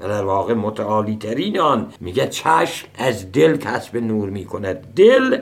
و 0.00 0.08
در 0.08 0.24
واقع 0.24 0.54
متعالی 0.54 1.16
ترین 1.16 1.58
آن 1.58 1.92
میگه 2.00 2.28
چشم 2.28 2.88
از 2.94 3.32
دل 3.32 3.56
کسب 3.56 3.96
نور 3.96 4.30
می‌کند. 4.30 4.94
دل 4.96 5.38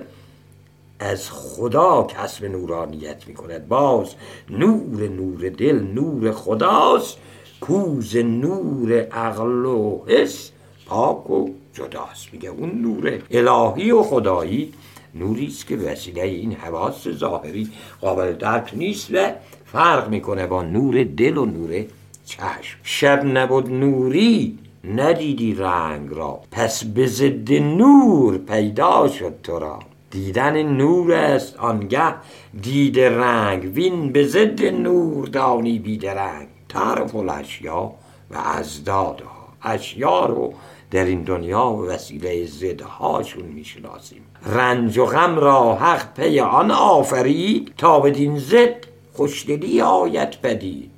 از 0.99 1.31
خدا 1.31 2.03
کسب 2.03 2.45
نورانیت 2.45 3.29
می‌کند. 3.29 3.69
باز 3.69 4.15
نور 4.51 5.09
نور 5.09 5.49
دل 5.49 5.83
نور 5.95 6.33
خداست. 6.33 7.19
کوز 7.61 8.17
نور 8.17 8.93
عقل 8.93 9.65
و 9.65 10.01
حس 10.07 10.51
پاک 10.87 11.31
و 11.31 11.49
جداست. 11.73 12.29
میگه 12.33 12.49
اون 12.49 12.81
نور 12.81 13.19
الهی 13.31 13.91
و 13.91 14.03
خدایی 14.03 14.73
نوری 15.15 15.47
است 15.47 15.67
که 15.67 15.77
وسیله 15.77 16.23
این 16.23 16.53
حواس 16.53 17.09
ظاهری 17.09 17.69
قابل 18.01 18.33
درک 18.33 18.73
نیست 18.75 19.09
و 19.15 19.31
فرق 19.65 20.09
می‌کنه 20.09 20.47
با 20.47 20.63
نور 20.63 21.05
دل 21.05 21.37
و 21.37 21.45
نور 21.45 21.85
چشم. 22.33 22.79
شب 22.83 23.25
نبود 23.25 23.71
نوری 23.71 24.59
ندیدی 24.85 25.55
رنگ 25.55 26.09
را. 26.12 26.41
پس 26.51 26.85
به 26.85 27.07
ضد 27.07 27.53
نور 27.53 28.39
پیدا 28.39 29.09
شد 29.09 29.35
تو 29.43 29.59
را. 29.59 29.79
دیدن 30.11 30.62
نور 30.62 31.12
است 31.12 31.57
آنگه 31.57 32.15
دید 32.62 33.01
رنگ. 33.01 33.73
وین 33.75 34.12
به 34.12 34.27
ضد 34.27 34.65
نور 34.65 35.29
دانی 35.29 35.79
بیدرنگ 35.79 36.49
تعرف 36.69 37.15
الاشیا 37.15 37.93
و 38.31 38.37
ازدادها 38.37 39.49
اشیا 39.62 40.27
رو 40.27 40.55
در 40.91 41.05
این 41.05 41.23
دنیا 41.23 41.67
وسیله 41.67 42.47
زدهاشون 42.47 43.45
می‌شناسیم. 43.45 44.23
رنج 44.47 44.99
و 44.99 45.05
غم 45.05 45.37
را 45.37 45.75
حق 45.75 46.15
پی 46.15 46.41
آن 46.41 46.71
آفرید 46.71 47.73
تا 47.79 48.01
بدین 48.01 48.39
زد 48.39 48.75
خوشدلی 49.12 49.81
آیت 49.81 50.41
پدید. 50.41 50.92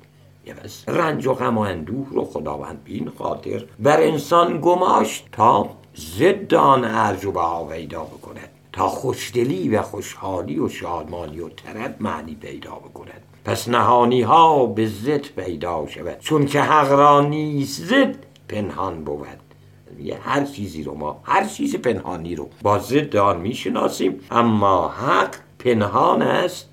بس 0.53 0.89
رنج 0.89 1.27
و 1.27 1.33
غم 1.33 1.57
و 1.57 1.61
اندوه 1.61 2.07
رو 2.11 2.25
خداوند 2.25 2.83
بین 2.83 3.11
خاطر. 3.17 3.65
بر 3.79 4.01
انسان 4.01 4.61
گماشت 4.61 5.27
تا 5.31 5.69
ضد 5.97 6.53
آن 6.53 6.85
ارج 6.85 7.25
و 7.25 7.31
بها 7.31 7.65
پیدا 7.65 8.03
بکند. 8.03 8.49
تا 8.73 8.87
خوشدلی 8.87 9.69
و 9.69 9.81
خوشحالی 9.81 10.59
و 10.59 10.69
شادمانی 10.69 11.39
و 11.39 11.49
طرب 11.49 11.95
معنی 11.99 12.35
پیدا 12.35 12.75
بکند. 12.75 13.21
پس 13.45 13.69
نهانی 13.69 14.21
ها 14.21 14.65
به 14.65 14.87
ضد 14.87 15.25
پیدا 15.35 15.87
شود. 15.87 16.19
چون 16.19 16.45
که 16.45 16.61
حق 16.61 16.91
را 16.91 17.21
نیست 17.21 17.83
ضد 17.83 18.15
پنهان 18.47 19.03
بود. 19.03 19.27
یه 19.99 20.17
هر 20.23 20.45
چیزی 20.45 20.83
رو 20.83 20.95
ما 20.95 21.19
هر 21.23 21.45
چیز 21.45 21.75
پنهانی 21.75 22.35
رو 22.35 22.49
با 22.61 22.79
ضد 22.79 23.15
آن 23.15 23.41
می‌شناسیم. 23.41 24.19
اما 24.31 24.87
حق 24.87 25.35
پنهان 25.59 26.21
است 26.21 26.69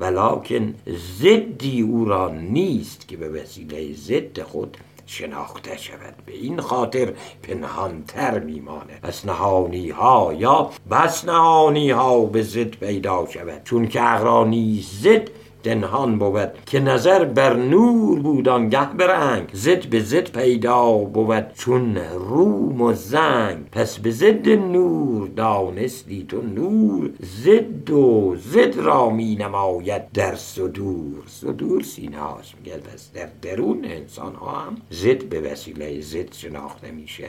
ولکن 0.00 0.74
ضدی 1.20 1.80
او 1.80 2.04
را 2.04 2.28
نیست 2.28 3.08
که 3.08 3.16
به 3.16 3.28
وسیله 3.28 3.94
ضد 3.94 4.42
خود 4.42 4.76
شناخته 5.06 5.76
شود. 5.76 6.14
به 6.26 6.32
این 6.32 6.60
خاطر 6.60 7.12
پنهانتر 7.42 8.38
میمانه 8.38 8.98
پس 9.02 9.26
نهانی 9.26 9.90
ها 9.90 10.34
یا 10.38 10.70
بس 10.90 11.24
نهانی 11.24 11.90
ها 11.90 12.24
به 12.24 12.42
ضد 12.42 12.70
پیدا 12.70 13.26
شود. 13.30 13.64
چون 13.64 13.88
که 13.88 14.14
اقرانی 14.14 14.84
ضد 15.02 15.30
دنهان 15.62 16.18
بود 16.18 16.52
که 16.66 16.80
نظر 16.80 17.24
بر 17.24 17.56
نور 17.56 18.18
بود 18.18 18.48
آنگه 18.48 18.92
برنگ 18.92 19.50
زد 19.52 19.86
به 19.86 20.00
زد 20.00 20.30
پیدا 20.30 20.92
بود 20.92 21.52
چون 21.54 21.96
روم 21.96 22.80
و 22.80 22.92
زنگ. 22.92 23.70
پس 23.72 23.98
به 23.98 24.10
زد 24.10 24.48
نور 24.48 25.28
دانستی 25.28 26.26
تو 26.28 26.42
نور. 26.42 27.10
زد 27.20 27.90
و 27.90 28.36
زد 28.36 28.76
را 28.76 29.10
می 29.10 29.36
نماید 29.36 30.12
در 30.12 30.34
صدور. 30.34 31.22
صدور 31.26 31.82
سینه 31.82 32.18
هاست 32.18 32.54
میگه. 32.58 32.76
پس 32.76 33.12
در 33.14 33.28
درون 33.42 33.84
انسان 33.84 34.34
ها 34.34 34.50
هم 34.50 34.76
زد 34.90 35.24
به 35.24 35.40
وسیله 35.40 36.00
زد 36.00 36.32
شناخته 36.32 36.90
میشه 36.90 37.28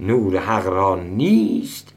نور 0.00 0.36
حق 0.36 0.66
را 0.66 0.96
نیست. 0.96 1.92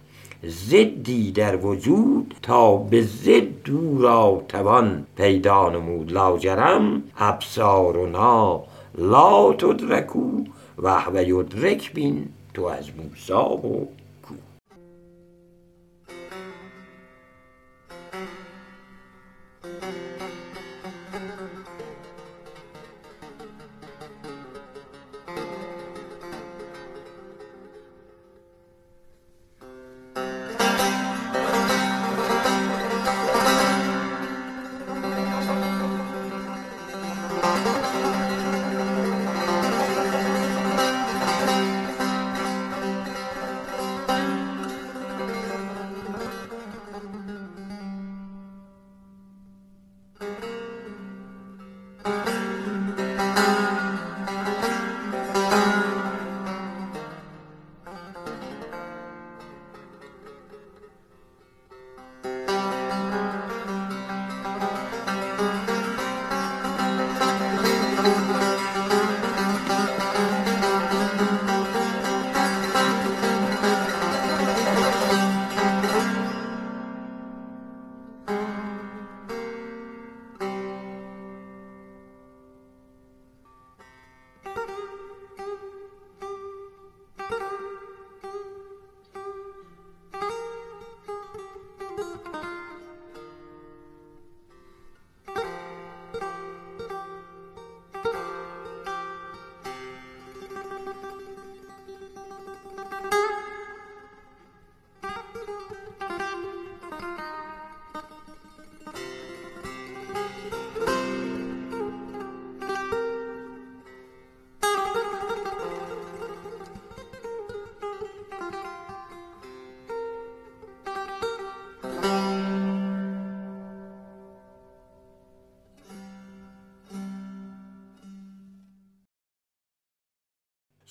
زدی 0.48 1.32
در 1.32 1.56
وجود 1.56 2.36
تا 2.42 2.78
به 2.78 3.02
زد 3.02 3.45
دو 3.66 4.02
را 4.02 4.44
توان 4.48 5.06
پیدا 5.16 5.70
نمود 5.70 6.12
لاجرم 6.12 7.04
ابصارنا 7.18 8.64
لا 8.98 9.54
تدرکو 9.54 10.44
و 10.78 10.90
یدرک 11.24 11.94
بین 11.94 12.30
تو 12.54 12.64
از 12.64 12.90
موسا 12.98 13.50
و 13.50 13.88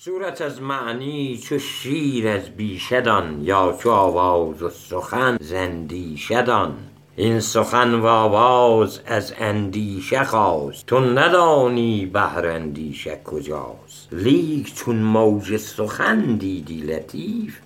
صورت 0.05 0.41
از 0.41 0.61
معنی 0.61 1.37
چو 1.37 1.59
شیر 1.59 2.27
از 2.27 2.49
بیشدان 2.49 3.41
یا 3.43 3.77
چو 3.79 3.89
آواز 3.89 4.63
و 4.63 4.69
سخن 4.69 5.37
زندیشدان. 5.41 6.73
این 7.15 7.39
سخن 7.39 7.93
و 7.93 8.05
آواز 8.05 8.99
از 9.05 9.33
اندیشه 9.39 10.23
خواست. 10.23 10.85
تو 10.85 10.99
ندانی 10.99 12.05
بهر 12.05 12.47
اندیشه 12.47 13.19
کجاست. 13.23 14.07
لیک 14.11 14.75
چون 14.75 14.95
موج 14.95 15.57
سخن 15.57 16.35
دیدی 16.35 16.81
لطیف 16.81 17.59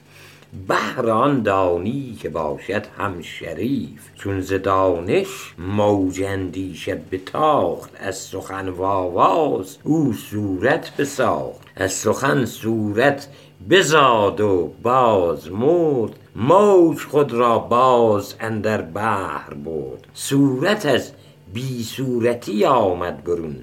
بهر 0.67 1.09
آن 1.09 1.41
دانی 1.43 2.17
که 2.21 2.29
باشد 2.29 2.85
هم 2.97 3.21
شریف. 3.21 4.01
چون 4.15 4.41
ز 4.41 4.53
دانش 4.53 5.53
موج 5.57 6.23
اندیشه 6.23 7.01
بتاخت 7.11 7.91
از 7.99 8.17
سخن 8.17 8.69
و 8.69 8.83
آواز 8.83 9.77
او 9.83 10.13
صورت 10.13 10.97
بساخت. 10.97 11.68
از 11.79 11.93
سخن 11.93 12.45
صورت 12.45 13.27
بزاد 13.69 14.41
و 14.41 14.73
باز 14.83 15.51
مرد 15.51 16.11
موج 16.35 16.99
خود 16.99 17.33
را 17.33 17.59
باز 17.59 18.35
اندر 18.39 18.81
بحر 18.81 19.53
برد. 19.53 20.07
صورت 20.13 20.85
از 20.85 21.11
بی 21.53 21.83
صورتی 21.83 22.65
آمد 22.65 23.23
برون 23.23 23.55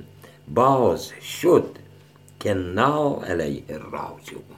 باز 0.54 1.12
شد 1.40 1.64
که 2.40 2.54
نا 2.54 3.20
علیه 3.22 3.64
راجعون 3.68 4.56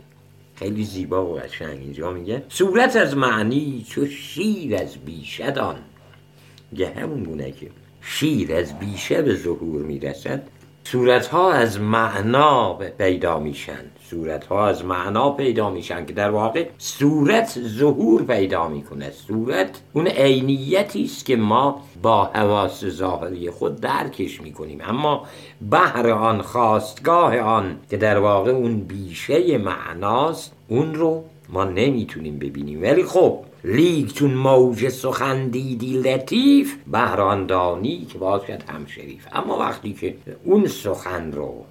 خیلی 0.54 0.84
زیبا 0.84 1.26
و 1.26 1.38
قشنگ 1.38 1.78
اینجا 1.78 2.10
میگه. 2.10 2.42
صورت 2.48 2.96
از 2.96 3.16
معنی 3.16 3.86
چو 3.88 4.06
شیر 4.06 4.76
از 4.76 4.96
بیشه 4.96 5.50
دان 5.50 5.76
یه 6.72 6.88
همون 6.88 7.22
گونه 7.22 7.52
که 7.52 7.70
شیر 8.00 8.54
از 8.54 8.78
بیشه 8.78 9.22
به 9.22 9.34
ظهور 9.34 9.82
می‌رسد 9.82 10.42
صورت 10.90 11.26
ها 11.26 11.52
از 11.52 11.80
معنا 11.80 12.74
پیدا 12.74 13.38
میشن. 13.38 13.84
صورت 14.10 14.46
ها 14.46 14.66
از 14.66 14.84
معنا 14.84 15.30
پیدا 15.30 15.70
میشن 15.70 16.06
که 16.06 16.12
در 16.12 16.30
واقع 16.30 16.66
صورت 16.78 17.58
ظهور 17.60 18.22
پیدا 18.22 18.68
می‌کنه. 18.68 19.10
صورت 19.10 19.80
اون 19.92 20.06
عینیتی 20.06 21.04
است 21.04 21.26
که 21.26 21.36
ما 21.36 21.82
با 22.02 22.24
حواس 22.24 22.84
ظاهری 22.84 23.50
خود 23.50 23.80
درکش 23.80 24.40
می‌کنیم. 24.40 24.80
اما 24.84 25.26
بهر 25.70 26.10
آن 26.10 26.42
خواستگاه 26.42 27.38
آن 27.38 27.76
که 27.90 27.96
در 27.96 28.18
واقع 28.18 28.50
اون 28.50 28.80
بیشه 28.80 29.58
معناست 29.58 30.52
اون 30.68 30.94
رو 30.94 31.24
ما 31.48 31.64
نمی‌تونیم 31.64 32.38
ببینیم. 32.38 32.82
ولی 32.82 33.04
خب 33.04 33.38
لیک 33.64 34.14
چون 34.14 34.34
موج 34.34 34.88
سخن 34.88 35.48
دیدی 35.48 35.98
لطیف 35.98 36.76
بهران 36.86 37.46
دانی 37.46 38.06
که 38.12 38.18
باشد 38.18 38.62
هم 38.68 38.86
شریف 38.86 39.26
اما 39.32 39.58
وقتی 39.58 39.92
که 39.92 40.16
اون 40.44 40.66
سخن 40.66 41.32
رو 41.32 41.64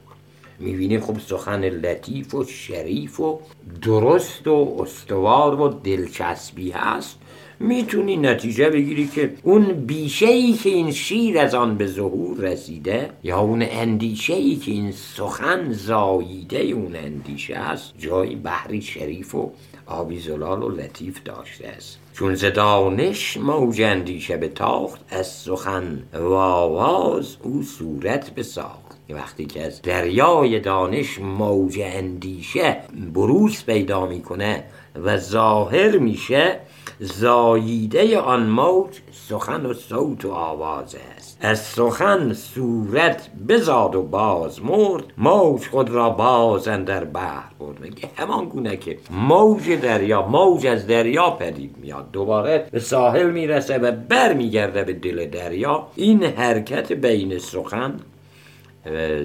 می‌بینیم 0.60 1.00
خب 1.02 1.20
سخن 1.20 1.63
لطیف 1.66 2.36
و 2.36 2.44
شریف 2.44 3.20
و 3.20 3.40
درست 3.82 4.48
و 4.48 4.78
استوار 4.80 5.62
و 5.62 5.68
دلچسبی 5.68 6.72
هست. 6.72 7.20
می‌تونی 7.60 8.17
نتیجه 8.17 8.70
بگیری 8.70 9.08
که 9.08 9.34
اون 9.43 9.63
بیشه 9.63 10.26
ای 10.26 10.54
که 10.54 10.70
این 10.70 10.91
شیر 10.91 11.39
از 11.39 11.56
آن 11.56 11.78
به 11.78 11.88
ظهور 11.88 12.38
رسیده 12.38 13.10
یا 13.24 13.39
اون 13.39 13.65
اندیشه 13.70 14.34
ای 14.34 14.56
که 14.56 14.72
این 14.72 14.91
سخن 14.91 15.72
زاییده 15.72 16.60
اون 16.60 16.96
اندیشه 16.96 17.56
است 17.56 17.93
جایی 18.00 18.36
بحری 18.36 18.82
شریف 18.82 19.36
و 19.36 19.52
آبی 19.86 20.20
زلال 20.20 20.63
و 20.63 20.70
لطیف 20.70 21.24
داشته 21.24 21.67
است. 21.67 22.00
چون 22.13 22.36
ز 22.36 22.46
دانش 22.46 23.38
موج 23.38 23.82
اندیشه 23.82 24.38
به 24.38 24.48
تاخت 24.48 25.02
از 25.10 25.28
سخن 25.28 26.04
و 26.13 26.34
آواز 26.34 27.38
او 27.43 27.63
صورت 27.63 28.36
بساخت. 28.36 28.98
وقتی 29.10 29.46
که 29.46 29.65
از 29.65 29.82
دریای 29.82 30.60
دانش 30.60 31.20
موج 31.20 31.80
اندیشه 31.84 32.78
بروز 33.13 33.65
پیدا 33.65 34.06
می‌کنه 34.06 34.63
و 34.96 35.17
ظاهر 35.17 35.98
میشه 35.98 36.60
زاییده 36.99 38.19
آن 38.19 38.43
موج 38.49 38.99
سخن 39.12 39.65
و 39.65 39.73
صوت 39.73 40.25
و 40.25 40.31
آواز 40.31 40.95
است. 41.17 41.38
از 41.41 41.60
سخن 41.60 42.33
صورت 42.33 43.29
بزاد 43.49 43.95
و 43.95 44.03
باز 44.03 44.65
مرد 44.65 45.03
موج 45.17 45.67
خود 45.67 45.89
را 45.89 46.10
باز 46.10 46.63
در 46.63 47.03
بحر 47.03 47.51
برد. 47.60 47.79
میگه 47.79 48.10
همان 48.15 48.45
گونه 48.45 48.77
که 48.77 48.97
موج 49.12 49.69
دریا 49.81 50.27
موج 50.27 50.67
از 50.67 50.88
دریا 50.88 51.29
پدید 51.29 51.75
میاد 51.81 52.12
دوباره 52.12 52.67
به 52.71 52.79
ساحل 52.79 53.29
می‌رسه 53.31 53.77
و 53.77 53.91
بر 53.91 54.33
میگرده 54.33 54.83
به 54.83 54.93
دل 54.93 55.29
دریا. 55.29 55.88
این 55.95 56.23
حرکت 56.23 56.91
بین 56.91 57.39
سخن 57.39 57.99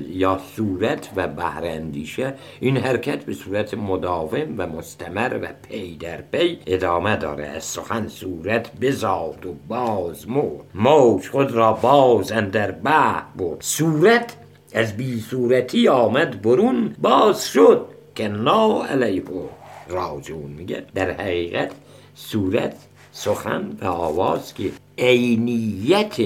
یا 0.09 0.41
صورت 0.57 1.11
و 1.17 1.29
بهر 1.29 1.63
اندیشه. 1.65 2.35
این 2.61 2.77
حرکت 2.77 3.25
به 3.25 3.35
صورت 3.35 3.75
مداوم 3.75 4.55
و 4.59 4.67
مستمر 4.67 5.39
و 5.43 5.49
پی 5.69 5.97
در 5.97 6.21
پی 6.21 6.59
ادامه 6.67 7.17
داره. 7.17 7.47
از 7.47 7.65
سخن 7.65 8.09
صورت 8.09 8.81
بزاد 8.81 9.47
و 9.47 9.55
باز 9.69 10.29
مرد. 10.29 10.65
موج 10.75 11.29
خود 11.29 11.51
را 11.51 11.73
باز 11.73 12.33
اندر 12.33 12.71
بحر 12.71 13.23
برد. 13.39 13.61
صورت 13.61 14.37
از 14.75 14.97
بی 14.97 15.21
صورتی 15.21 15.89
آمد 15.89 16.43
برون. 16.43 16.97
باز 17.03 17.49
شد. 17.49 17.87
که 18.15 18.29
نا 18.29 18.85
علیه. 18.85 19.23
راجون 19.89 20.51
میگه. 20.51 20.85
در 20.95 21.11
حقیقت 21.11 21.71
صورت 22.15 22.77
سخن 23.13 23.79
و 23.83 23.87
آواز 23.87 24.55
که 24.55 24.71
عینیت 24.99 26.17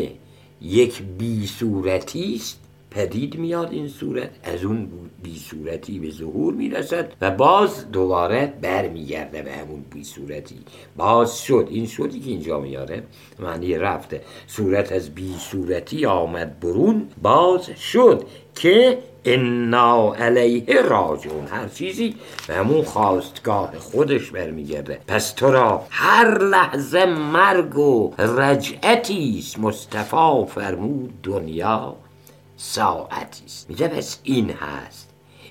یک 0.62 1.02
بی 1.02 1.46
صورتی 1.46 2.34
است. 2.34 2.65
پدید 2.96 3.38
میاد 3.38 3.72
این 3.72 3.88
صورت 3.88 4.30
از 4.44 4.64
اون 4.64 4.88
بی 5.22 5.38
صورتی 5.38 5.98
به 5.98 6.10
ظهور 6.10 6.54
می‌رسد 6.54 7.12
و 7.20 7.30
باز 7.30 7.90
دوباره 7.90 8.52
برمیگرده 8.62 9.42
به 9.42 9.52
همون 9.52 9.84
بی 9.94 10.04
صورتی. 10.04 10.58
باز 10.96 11.42
شد 11.42 11.68
این 11.70 11.86
شدی 11.86 12.20
که 12.20 12.30
اینجا 12.30 12.60
میاره 12.60 13.02
معنی 13.38 13.78
رفته 13.78 14.22
صورت 14.46 14.92
از 14.92 15.14
بی 15.14 15.34
صورتی 15.38 16.06
آمد 16.06 16.60
برون 16.60 17.08
باز 17.22 17.70
شد 17.70 18.24
که 18.54 18.98
انا 19.24 20.14
علیه 20.14 20.82
راجون 20.82 21.46
هر 21.50 21.68
چیزی 21.68 22.14
به 22.48 22.54
همون 22.54 22.82
خواستگاه 22.82 23.78
خودش 23.78 24.30
برمیگرده. 24.30 25.00
پس 25.08 25.32
تو 25.32 25.50
را 25.50 25.86
هر 25.90 26.38
لحظه 26.38 27.04
مرگ 27.06 27.78
و 27.78 28.14
رجعتی 28.16 29.44
مصطفی 29.58 30.44
فرمود 30.48 31.22
دنیا 31.22 31.96
ساعتی 32.56 33.44
است. 33.44 33.70
میگه 33.70 33.88
پس 33.88 34.20
این 34.22 34.50
هست. 34.50 35.10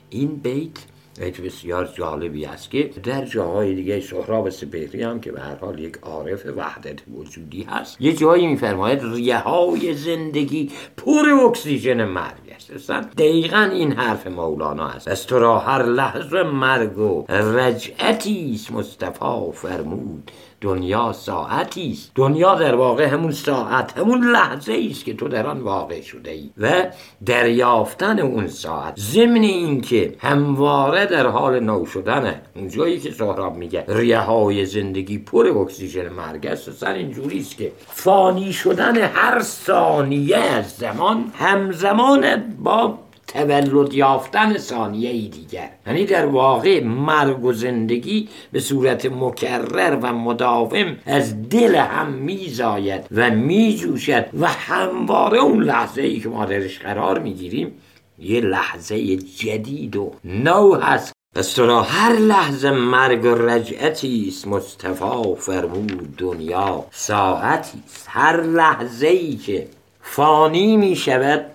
این 0.09 0.35
بیت 0.35 0.77
بیت 1.19 1.41
بسیار 1.41 1.93
جالبی 1.97 2.45
است 2.45 2.71
که 2.71 2.83
در 3.03 3.25
جاهای 3.25 3.75
دیگه 3.75 4.01
سهراب 4.01 4.49
سپهری 4.49 5.03
هم 5.03 5.19
که 5.19 5.31
به 5.31 5.41
هر 5.41 5.55
حال 5.55 5.79
یک 5.79 5.97
عارف 6.01 6.45
وحدت 6.45 6.99
وجودی 7.17 7.63
هست 7.63 8.01
یه 8.01 8.13
جایی 8.13 8.47
میفرماید 8.47 8.99
ریه 9.03 9.37
های 9.37 9.93
زندگی 9.93 10.71
پر 10.97 11.29
اکسیژن 11.29 12.05
مرگ 12.05 12.55
است. 12.55 12.91
دقیقا 12.91 13.69
این 13.73 13.91
حرف 13.91 14.27
مولانا 14.27 14.87
است. 14.87 15.07
از 15.07 15.27
تو 15.27 15.39
را 15.39 15.59
هر 15.59 15.83
لحظه 15.83 16.43
مرگ 16.43 16.97
و 16.97 17.25
رجعتی 17.31 18.51
است 18.55 18.71
مصطفی 18.71 19.51
فرمود. 19.53 20.31
دنیا 20.61 21.13
ساعتی 21.13 21.91
است. 21.91 22.11
دنیا 22.15 22.55
در 22.55 22.75
واقع 22.75 23.05
همون 23.05 23.31
ساعت 23.31 23.97
همون 23.97 24.31
لحظه 24.31 24.87
است 24.91 25.05
که 25.05 25.13
تو 25.13 25.27
در 25.27 25.47
آن 25.47 25.59
واقع 25.59 26.01
شده 26.01 26.31
ای 26.31 26.49
و 26.57 26.85
دریافتن 27.25 28.19
اون 28.19 28.47
ساعت 28.47 28.99
ضمن 28.99 29.41
اینکه 29.41 30.15
همواره 30.19 31.05
در 31.05 31.27
حال 31.27 31.59
نو 31.59 31.85
شدنه. 31.85 32.41
اونجایی 32.55 32.99
که 32.99 33.11
سهراب 33.11 33.55
میگه 33.55 33.85
ریه 33.87 34.19
های 34.19 34.65
زندگی 34.65 35.17
پر 35.17 35.47
اکسیژن 35.47 36.09
مرگ 36.09 36.47
است 36.47 36.69
اصلا 36.69 36.91
اینجوری 36.91 37.39
است 37.39 37.57
که 37.57 37.71
فانی 37.87 38.53
شدن 38.53 38.97
هر 38.97 39.41
ثانیه 39.41 40.37
از 40.37 40.69
زمان 40.69 41.31
همزمان 41.37 42.55
با 42.63 43.04
تولد 43.27 43.93
یافتن 43.93 44.57
ثانیه 44.57 45.09
ای 45.09 45.27
دیگر. 45.27 45.69
یعنی 45.87 46.05
در 46.05 46.25
واقع 46.25 46.83
مرگ 46.83 47.45
و 47.45 47.53
زندگی 47.53 48.29
به 48.51 48.59
صورت 48.59 49.05
مکرر 49.05 49.99
و 50.01 50.13
مداوم 50.13 50.97
از 51.05 51.49
دل 51.49 51.75
هم 51.75 52.11
میزاید 52.11 53.05
و 53.11 53.29
میجوشد 53.29 54.25
و 54.39 54.47
همواره 54.47 55.37
اون 55.37 55.63
لحظه 55.63 56.01
ای 56.01 56.19
که 56.19 56.29
ما 56.29 56.45
درش 56.45 56.79
قرار 56.79 57.19
می‌گیریم 57.19 57.71
یه 58.19 58.41
لحظه 58.41 59.15
جدید 59.15 59.95
و 59.95 60.11
نو 60.25 60.73
هست. 60.73 61.13
پس 61.35 61.53
تو 61.53 61.65
را 61.65 61.81
هر 61.81 62.13
لحظه 62.13 62.71
مرگ 62.71 63.25
و 63.25 63.35
رجعتی 63.35 64.25
است 64.27 64.47
مصطفی 64.47 65.35
فرمود 65.37 66.15
دنیا 66.17 66.85
ساعتی 66.91 67.83
است. 67.85 68.05
هر 68.09 68.41
لحظه 68.41 69.07
ای 69.07 69.35
که 69.35 69.67
فانی 70.01 70.77
می 70.77 70.95
شود 70.95 71.45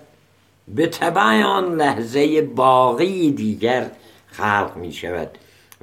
به 0.75 0.87
طبع 0.87 1.43
آن 1.43 1.75
لحظه 1.75 2.41
باقی 2.41 3.31
دیگر 3.31 3.91
خلق 4.27 4.71
می 4.75 4.93
شود 4.93 5.29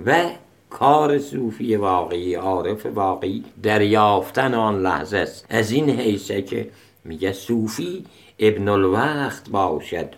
و 0.07 0.31
کار 0.71 1.19
صوفی 1.19 1.77
واقعی 1.77 2.35
عارف 2.35 2.87
واقعی 2.87 3.45
دریافتن 3.63 4.55
آن 4.55 4.83
لحظه 4.83 5.17
است. 5.17 5.47
از 5.49 5.71
این 5.71 5.91
حیثه 5.91 6.43
که 6.43 6.71
میگه 7.05 7.33
صوفی 7.33 8.05
ابن 8.39 8.69
الوقت 8.69 9.51
باشد. 9.51 10.09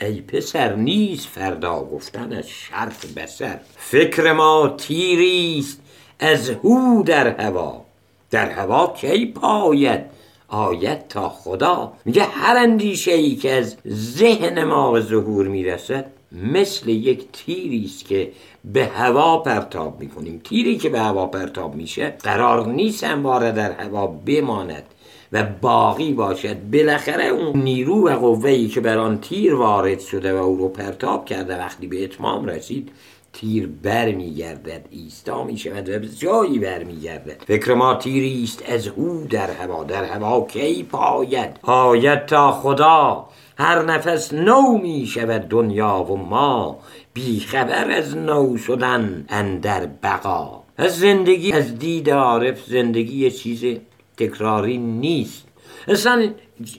ای 0.00 0.20
پسر 0.20 0.76
نیست 0.76 1.26
فردا 1.26 1.84
گفتن 1.84 2.32
از 2.32 2.48
شرف 2.48 3.18
بسر. 3.18 3.60
فکر 3.76 4.32
ما 4.32 4.74
تیریست 4.78 5.80
از 6.20 6.50
هو 6.50 7.02
در 7.02 7.40
هوا. 7.40 7.84
در 8.30 8.50
هوا 8.50 8.94
کی 8.96 9.26
پاید؟ 9.26 10.00
آید 10.48 11.08
تا 11.08 11.28
خدا. 11.28 11.92
میگه 12.04 12.22
هر 12.22 12.56
اندیشه 12.56 13.12
ای 13.12 13.36
که 13.36 13.52
از 13.52 13.76
ذهن 13.88 14.64
ما 14.64 14.92
به 14.92 15.00
ظهور 15.00 15.48
می‌رسد 15.48 16.06
مثل 16.32 16.88
یک 16.88 17.24
تیری 17.32 17.84
است 17.84 18.04
که 18.04 18.32
به 18.64 18.86
هوا 18.86 19.38
پرتاب 19.38 20.00
می‌کنیم. 20.00 20.40
تیری 20.44 20.78
که 20.78 20.88
به 20.88 21.00
هوا 21.00 21.26
پرتاب 21.26 21.74
میشه 21.74 22.14
قرار 22.22 22.66
نیست 22.66 23.04
همواره 23.04 23.52
در 23.52 23.72
هوا 23.72 24.06
بماند 24.06 24.84
و 25.32 25.42
باقی 25.60 26.12
باشد. 26.12 26.70
بالاخره 26.72 27.24
اون 27.24 27.62
نیرو 27.62 28.08
و 28.08 28.16
قوهی 28.16 28.68
که 28.68 28.80
بر 28.80 28.98
آن 28.98 29.20
تیر 29.20 29.54
وارد 29.54 30.00
شده 30.00 30.32
و 30.32 30.36
او 30.36 30.56
رو 30.56 30.68
پرتاب 30.68 31.24
کرده 31.24 31.58
وقتی 31.58 31.86
به 31.86 32.04
اتمام 32.04 32.46
رسید 32.46 32.90
تیر 33.34 33.68
بر 33.82 34.12
میگردد 34.12 34.86
ایستا 34.90 35.44
می 35.44 35.58
شود 35.58 35.88
و 35.88 35.98
به 35.98 36.08
جایی 36.08 36.58
بر 36.58 36.84
میگردد 36.84 37.42
فکر 37.46 37.74
ما 37.74 37.94
تیری 37.94 38.44
است 38.44 38.62
از 38.68 38.88
او 38.88 39.26
در 39.30 39.50
هوا 39.50 39.84
در 39.84 40.04
هوا 40.04 40.40
کی 40.40 40.82
پاید؟ 40.82 41.50
آید 41.62 42.26
تا 42.26 42.52
خدا. 42.52 43.28
هر 43.58 43.82
نفس 43.82 44.32
نو 44.32 44.78
می 44.78 45.06
شود 45.06 45.48
دنیا 45.48 46.06
و 46.10 46.16
ما. 46.16 46.78
بیخبر 47.14 47.90
از 47.90 48.16
نو 48.16 48.56
شدن 48.56 49.24
اندر 49.28 49.86
بقا. 49.86 50.62
از 50.78 50.98
زندگی 50.98 51.52
از 51.52 51.78
دید 51.78 52.10
عارف 52.10 52.64
زندگی 52.64 53.30
چیز 53.30 53.78
تکراری 54.16 54.78
نیست. 54.78 55.43
اصلا 55.88 56.30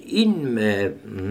این 0.06 0.60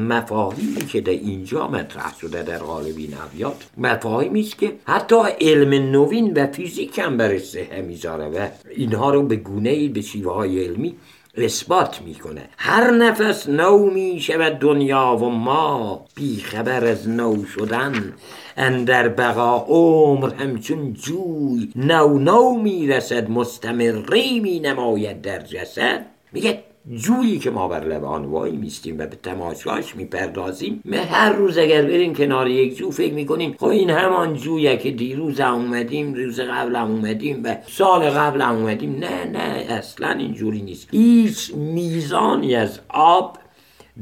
مفاهیمی 0.08 0.86
که 0.92 1.00
در 1.00 1.12
اینجا 1.12 1.68
مطرح 1.68 2.18
شده 2.20 2.42
در 2.42 2.58
قالب 2.58 2.94
این 2.98 3.14
ابیات 3.24 3.66
مفاهیمی 3.76 4.40
است 4.40 4.58
که 4.58 4.72
حتی 4.84 5.16
علم 5.40 5.92
نوین 5.92 6.32
و 6.32 6.46
فیزیک 6.46 6.98
هم 6.98 7.16
برش 7.16 7.42
صحه 7.42 7.82
می‌ذاره 7.82 8.28
و 8.28 8.48
اینها 8.70 9.10
رو 9.10 9.22
به 9.22 9.36
گونه 9.36 9.70
ای 9.70 9.88
به 9.88 10.00
شیوه 10.00 10.32
های 10.32 10.64
علمی 10.64 10.94
اثبات 11.36 12.02
می‌کنه. 12.02 12.48
هر 12.58 12.90
نفس 12.90 13.48
نو 13.48 13.90
می 13.90 14.20
شود 14.20 14.58
دنیا 14.58 15.18
و 15.20 15.24
ما 15.24 16.06
بی 16.14 16.36
خبر 16.40 16.84
از 16.84 17.08
نو 17.08 17.44
شدن 17.44 18.12
اندر 18.56 19.08
بقا 19.08 19.56
عمر 19.68 20.34
همچون 20.34 20.92
جوی 20.92 21.70
نو 21.76 22.18
نو 22.18 22.58
می‌رسد 22.62 23.30
مستمری 23.30 24.40
می 24.40 24.60
نماید 24.60 25.22
در 25.22 25.40
جسد. 25.40 26.06
میگه 26.32 26.64
جویی 26.92 27.38
که 27.38 27.50
ما 27.50 27.68
بر 27.68 27.84
لب 27.84 28.04
آن 28.04 28.24
وای 28.24 28.52
میستیم 28.52 28.98
و 28.98 29.06
به 29.06 29.16
تماشاش 29.16 29.96
می‌پردازیم 29.96 30.82
به 30.84 31.00
هر 31.00 31.32
روز 31.32 31.58
اگر 31.58 31.82
بریم 31.82 32.14
کنار 32.14 32.48
یک 32.48 32.76
جو 32.76 32.90
فکر 32.90 33.14
می‌کنیم 33.14 33.54
خب 33.58 33.66
این 33.66 33.90
همان 33.90 34.34
جویه 34.34 34.76
که 34.76 34.90
دیروز 34.90 35.40
اومدیم 35.40 36.14
روز 36.14 36.40
قبل 36.40 36.76
اومدیم 36.76 37.40
و 37.44 37.56
سال 37.66 38.10
قبل 38.10 38.42
اومدیم. 38.42 38.96
نه 38.98 39.24
نه 39.24 39.66
اصلا 39.68 40.10
اینجوری 40.10 40.62
نیست. 40.62 40.88
هیچ 40.90 41.54
میزانی 41.54 42.54
از 42.54 42.80
آب 42.88 43.38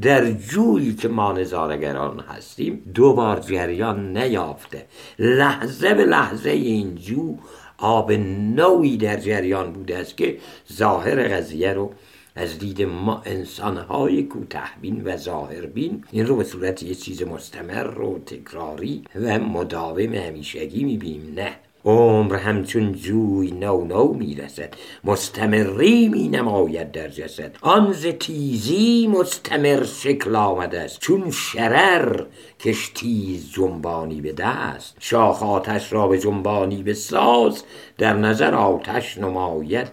در 0.01 0.31
جویی 0.31 0.93
که 0.93 1.07
ما 1.07 1.31
نظارگران 1.31 2.19
هستیم 2.19 2.83
دو 2.93 3.13
بار 3.13 3.39
جریان 3.39 4.17
نیافته. 4.17 4.85
لحظه 5.19 5.93
به 5.93 6.05
لحظه 6.05 6.49
این 6.49 6.95
جو 6.95 7.35
آب 7.77 8.11
نوی 8.11 8.97
در 8.97 9.17
جریان 9.17 9.73
بوده 9.73 9.97
است 9.97 10.17
که 10.17 10.37
ظاهر 10.73 11.27
قضیه 11.27 11.73
رو 11.73 11.91
از 12.35 12.59
دید 12.59 12.81
ما 12.81 13.21
انسانهای 13.25 14.23
کوتهبین 14.23 15.01
و 15.05 15.17
ظاهربین 15.17 16.03
این 16.11 16.27
رو 16.27 16.35
به 16.35 16.43
صورت 16.43 16.83
یه 16.83 16.95
چیز 16.95 17.23
مستمر 17.23 17.99
و 17.99 18.19
تکراری 18.25 19.03
و 19.15 19.39
مداوم 19.39 20.13
همیشگی 20.13 20.83
می‌بینیم. 20.83 21.33
نه. 21.35 21.51
عمر 21.85 22.35
همچون 22.35 22.93
جوی 22.93 23.51
نو 23.51 23.85
نو 23.85 24.13
می‌رسد. 24.13 24.73
مستمری 25.03 26.07
می 26.07 26.27
نماید 26.27 26.91
در 26.91 27.07
جسد. 27.07 27.55
آن 27.61 27.93
ز 27.93 28.05
تیزی 28.05 29.07
مستمر 29.07 29.83
شکل 29.83 30.35
آمده 30.35 30.79
است. 30.79 30.99
چون 30.99 31.31
شرر 31.31 32.25
کش 32.59 32.91
تیز 32.95 33.51
جنبانی 33.51 34.21
به 34.21 34.33
دست. 34.33 34.95
شاخ 34.99 35.43
آتش 35.43 35.93
را 35.93 36.07
به 36.07 36.19
جنبانی 36.19 36.83
به 36.83 36.93
ساز 36.93 37.63
در 37.97 38.13
نظر 38.13 38.55
آتش 38.55 39.17
نماید. 39.17 39.87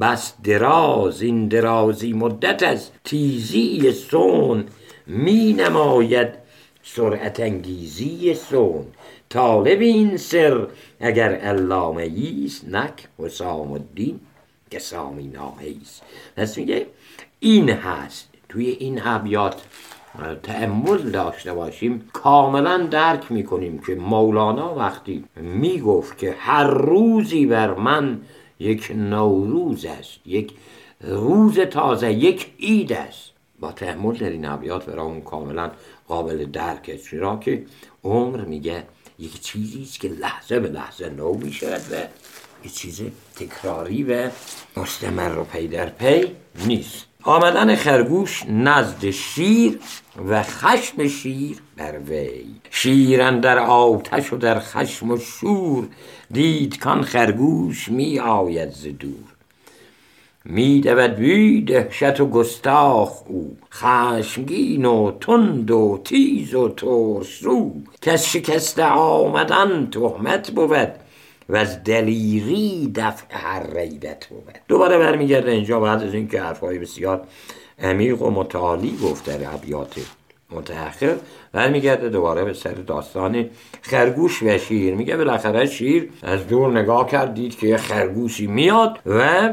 بس 0.00 0.34
دراز 0.44 1.22
این 1.22 1.48
درازی 1.48 2.12
مدت 2.12 2.62
از 2.62 2.90
تیزی 3.04 3.92
سون 3.92 4.64
می 5.06 5.52
نماید 5.52 6.28
سرعت 6.82 7.40
انگیزی 7.40 8.34
سون 8.34 8.86
طالب 9.28 9.80
این 9.80 10.16
سر 10.16 10.66
اگر 11.00 11.32
علامه 11.32 12.02
ایست 12.02 12.68
نک 12.68 13.08
حسام 13.18 13.72
الدین 13.72 14.20
که 14.70 14.78
سامی 14.78 15.26
ناهیست. 15.26 16.02
پس 16.36 16.58
میگه 16.58 16.86
این 17.40 17.70
هست. 17.70 18.28
توی 18.48 18.66
این 18.66 19.00
ابیات 19.04 19.62
تأمل 20.42 20.98
داشته 20.98 21.52
باشیم. 21.52 22.08
کاملا 22.12 22.78
درک 22.78 23.32
می‌کنیم 23.32 23.78
که 23.78 23.94
مولانا 23.94 24.74
وقتی 24.74 25.24
می‌گفت 25.36 26.18
که 26.18 26.34
هر 26.38 26.64
روزی 26.64 27.46
بر 27.46 27.74
من 27.74 28.20
یک 28.60 28.90
نوروز 28.90 29.84
است 29.84 30.18
یک 30.26 30.52
روز 31.00 31.60
تازه 31.60 32.12
یک 32.12 32.52
عید 32.60 32.92
است. 32.92 33.30
با 33.60 33.72
تحمل 33.72 34.16
در 34.16 34.30
این 34.30 34.44
ابیات 34.44 34.86
برامون 34.86 35.20
کاملا 35.20 35.70
قابل 36.08 36.44
درک 36.44 36.90
است. 36.94 37.10
چرا 37.10 37.36
که 37.36 37.64
عمر 38.04 38.40
میگه 38.40 38.84
یک 39.18 39.40
چیزی 39.40 39.82
است 39.82 40.00
که 40.00 40.08
لحظه 40.08 40.60
به 40.60 40.68
لحظه 40.68 41.10
نو 41.10 41.34
می‌شود 41.34 41.82
و 41.92 41.96
یک 42.64 42.74
چیز 42.74 43.02
تکراری 43.36 44.02
و 44.02 44.30
مستمر 44.76 45.38
و 45.38 45.44
پی 45.44 45.68
در 45.68 45.88
پی 45.88 46.26
نیست. 46.66 47.07
آمدن 47.24 47.74
خرگوش 47.74 48.42
نزد 48.48 49.10
شیر 49.10 49.78
و 50.28 50.42
خشم 50.42 51.08
شیر 51.08 51.56
بر 51.76 51.98
وی. 51.98 52.44
شیرن 52.70 53.40
در 53.40 53.58
آتش 53.58 54.32
و 54.32 54.36
در 54.36 54.58
خشم 54.60 55.10
و 55.10 55.16
شور 55.16 55.88
دید 56.30 56.78
کان 56.78 57.02
خرگوش 57.02 57.88
می 57.88 58.18
آید 58.18 58.70
ز 58.70 58.86
دور. 58.98 59.34
می 60.44 60.80
دود 60.80 61.14
بی 61.14 61.62
دهشت 61.62 62.20
و 62.20 62.26
گستاخ 62.26 63.22
او 63.26 63.56
خشمگین 63.72 64.84
و 64.84 65.12
تند 65.20 65.70
و 65.70 66.00
تیز 66.04 66.54
و 66.54 66.68
ترسو 66.68 67.72
کس 68.02 68.26
شکسته 68.26 68.84
آمدن 68.84 69.88
تهمت 69.90 70.50
بود. 70.50 71.07
و 71.48 71.56
از 71.56 71.84
دلیری 71.84 72.92
دفع 72.94 73.24
هر 73.30 73.66
ریبت 73.74 74.26
بود. 74.26 74.58
دوباره 74.68 74.98
برمیگرده 74.98 75.50
اینجا 75.50 75.80
بعد 75.80 76.02
از 76.02 76.14
اینکه 76.14 76.40
حرفهای 76.40 76.78
بسیار 76.78 77.26
عمیق 77.78 78.22
و 78.22 78.30
متعالی 78.30 78.98
گفت 79.02 79.26
در 79.26 79.54
ابیات 79.54 79.94
متأخر 80.50 81.16
برمیگرده 81.52 82.08
دوباره 82.08 82.44
به 82.44 82.52
سر 82.52 82.72
داستان 82.72 83.50
خرگوش 83.82 84.42
و 84.42 84.58
شیر. 84.58 84.94
میگه 84.94 85.16
بالاخره 85.16 85.66
شیر 85.66 86.10
از 86.22 86.46
دور 86.46 86.78
نگاه 86.80 87.10
کرد 87.10 87.34
دید 87.34 87.58
که 87.58 87.66
یه 87.66 87.76
خرگوشی 87.76 88.46
میاد 88.46 88.98
و 89.06 89.48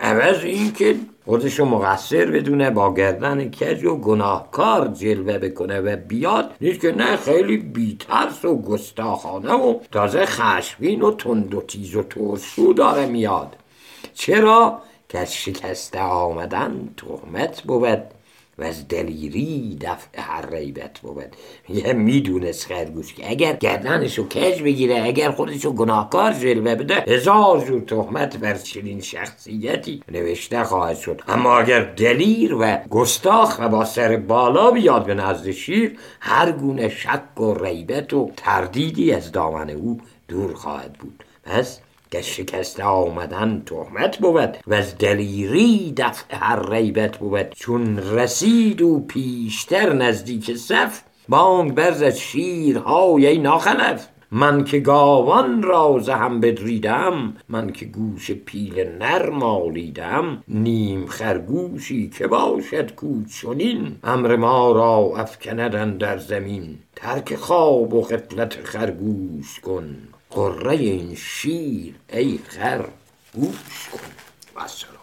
عوض 0.00 0.44
این 0.44 0.72
که 0.72 0.94
خودشو 1.26 1.64
مقصر 1.64 2.30
بدونه 2.30 2.70
با 2.70 2.94
گردن 2.94 3.50
کج 3.50 3.84
و 3.84 3.96
گناهکار 3.96 4.88
جلوه 4.88 5.38
بکنه 5.38 5.80
و 5.80 5.96
بیاد. 5.96 6.50
نیست 6.60 6.80
که 6.80 6.92
نه 6.92 7.16
خیلی 7.16 7.56
بیترس 7.56 8.44
و 8.44 8.62
گستاخانه 8.62 9.52
و 9.52 9.78
تازه 9.92 10.26
خشمگین 10.26 11.02
و 11.02 11.14
تند 11.14 11.54
و 11.54 11.60
تیز 11.60 11.96
و 11.96 12.02
ترسو 12.02 12.72
داره 12.72 13.06
میاد. 13.06 13.56
چرا؟ 14.14 14.78
که 15.08 15.18
از 15.18 15.34
شکسته 15.34 16.00
آمدن 16.00 16.88
تهمت 16.96 17.62
بود. 17.62 18.02
و 18.58 18.64
از 18.64 18.88
دلیری 18.88 19.78
دفع 19.80 20.20
هر 20.20 20.50
ریبت 20.50 20.98
بود. 20.98 21.36
یه 21.68 21.92
می‌دونست 21.92 22.66
خرگوش 22.66 23.14
که 23.14 23.30
اگر 23.30 23.52
گردنشو 23.52 24.28
کج 24.28 24.62
بگیره 24.62 25.02
اگر 25.02 25.30
خودشو 25.30 25.72
گناهکار 25.72 26.32
جلوه 26.32 26.74
بده 26.74 26.94
هزار 26.94 27.64
جور 27.64 27.80
تهمت 27.80 28.36
بر 28.36 28.54
چنین 28.54 29.00
شخصیتی 29.00 30.02
نوشته 30.12 30.64
خواهد 30.64 30.98
شد. 30.98 31.22
اما 31.28 31.58
اگر 31.58 31.84
دلیر 31.84 32.54
و 32.54 32.76
گستاخ 32.90 33.58
و 33.60 33.68
با 33.68 33.84
سر 33.84 34.16
بالا 34.16 34.70
بیاد 34.70 35.06
به 35.06 35.14
نزد 35.14 35.50
شیر 35.50 35.98
هر 36.20 36.52
گونه 36.52 36.88
شک 36.88 37.40
و 37.40 37.64
ریبت 37.64 38.12
و 38.12 38.30
تردیدی 38.36 39.12
از 39.12 39.32
دامن 39.32 39.70
او 39.70 40.00
دور 40.28 40.54
خواهد 40.54 40.92
بود. 40.92 41.24
پس 41.44 41.80
که 42.16 42.22
شکسته 42.22 42.84
آمدن 42.84 43.62
تهمت 43.66 44.18
بود 44.18 44.56
و 44.66 44.74
از 44.74 44.98
دلیری 44.98 45.92
دفع 45.96 46.36
هر 46.36 46.70
ریبت 46.70 47.18
بود. 47.18 47.50
چون 47.50 47.98
رسید 47.98 48.82
و 48.82 49.00
پیشتر 49.00 49.92
نزدیک 49.92 50.56
صف 50.56 51.02
بانگ 51.28 51.74
برزد 51.74 52.14
شیرهای 52.14 53.26
ای 53.26 53.38
ناخلف 53.38 54.08
من 54.30 54.64
که 54.64 54.78
گاوان 54.78 55.62
را 55.62 56.00
هم 56.08 56.40
بدریدم 56.40 57.36
من 57.48 57.72
که 57.72 57.84
گوش 57.84 58.30
پیل 58.30 58.88
نر 58.98 59.30
مالیدم 59.30 60.42
نیم 60.48 61.06
خرگوشی 61.06 62.08
که 62.08 62.26
باشد 62.26 62.94
کوچونین 62.94 63.96
امر 64.04 64.36
ما 64.36 64.72
را 64.72 65.12
افکندن 65.16 65.96
در 65.96 66.18
زمین 66.18 66.78
ترک 66.96 67.34
خواب 67.34 67.94
و 67.94 68.02
غفلت 68.02 68.54
خرگوش 68.64 69.60
کن. 69.60 69.96
قره 70.30 70.72
این 70.72 71.14
شیر 71.14 71.94
ای 72.08 72.38
خر 72.48 72.88
گوش 73.34 73.88
کن. 73.92 74.95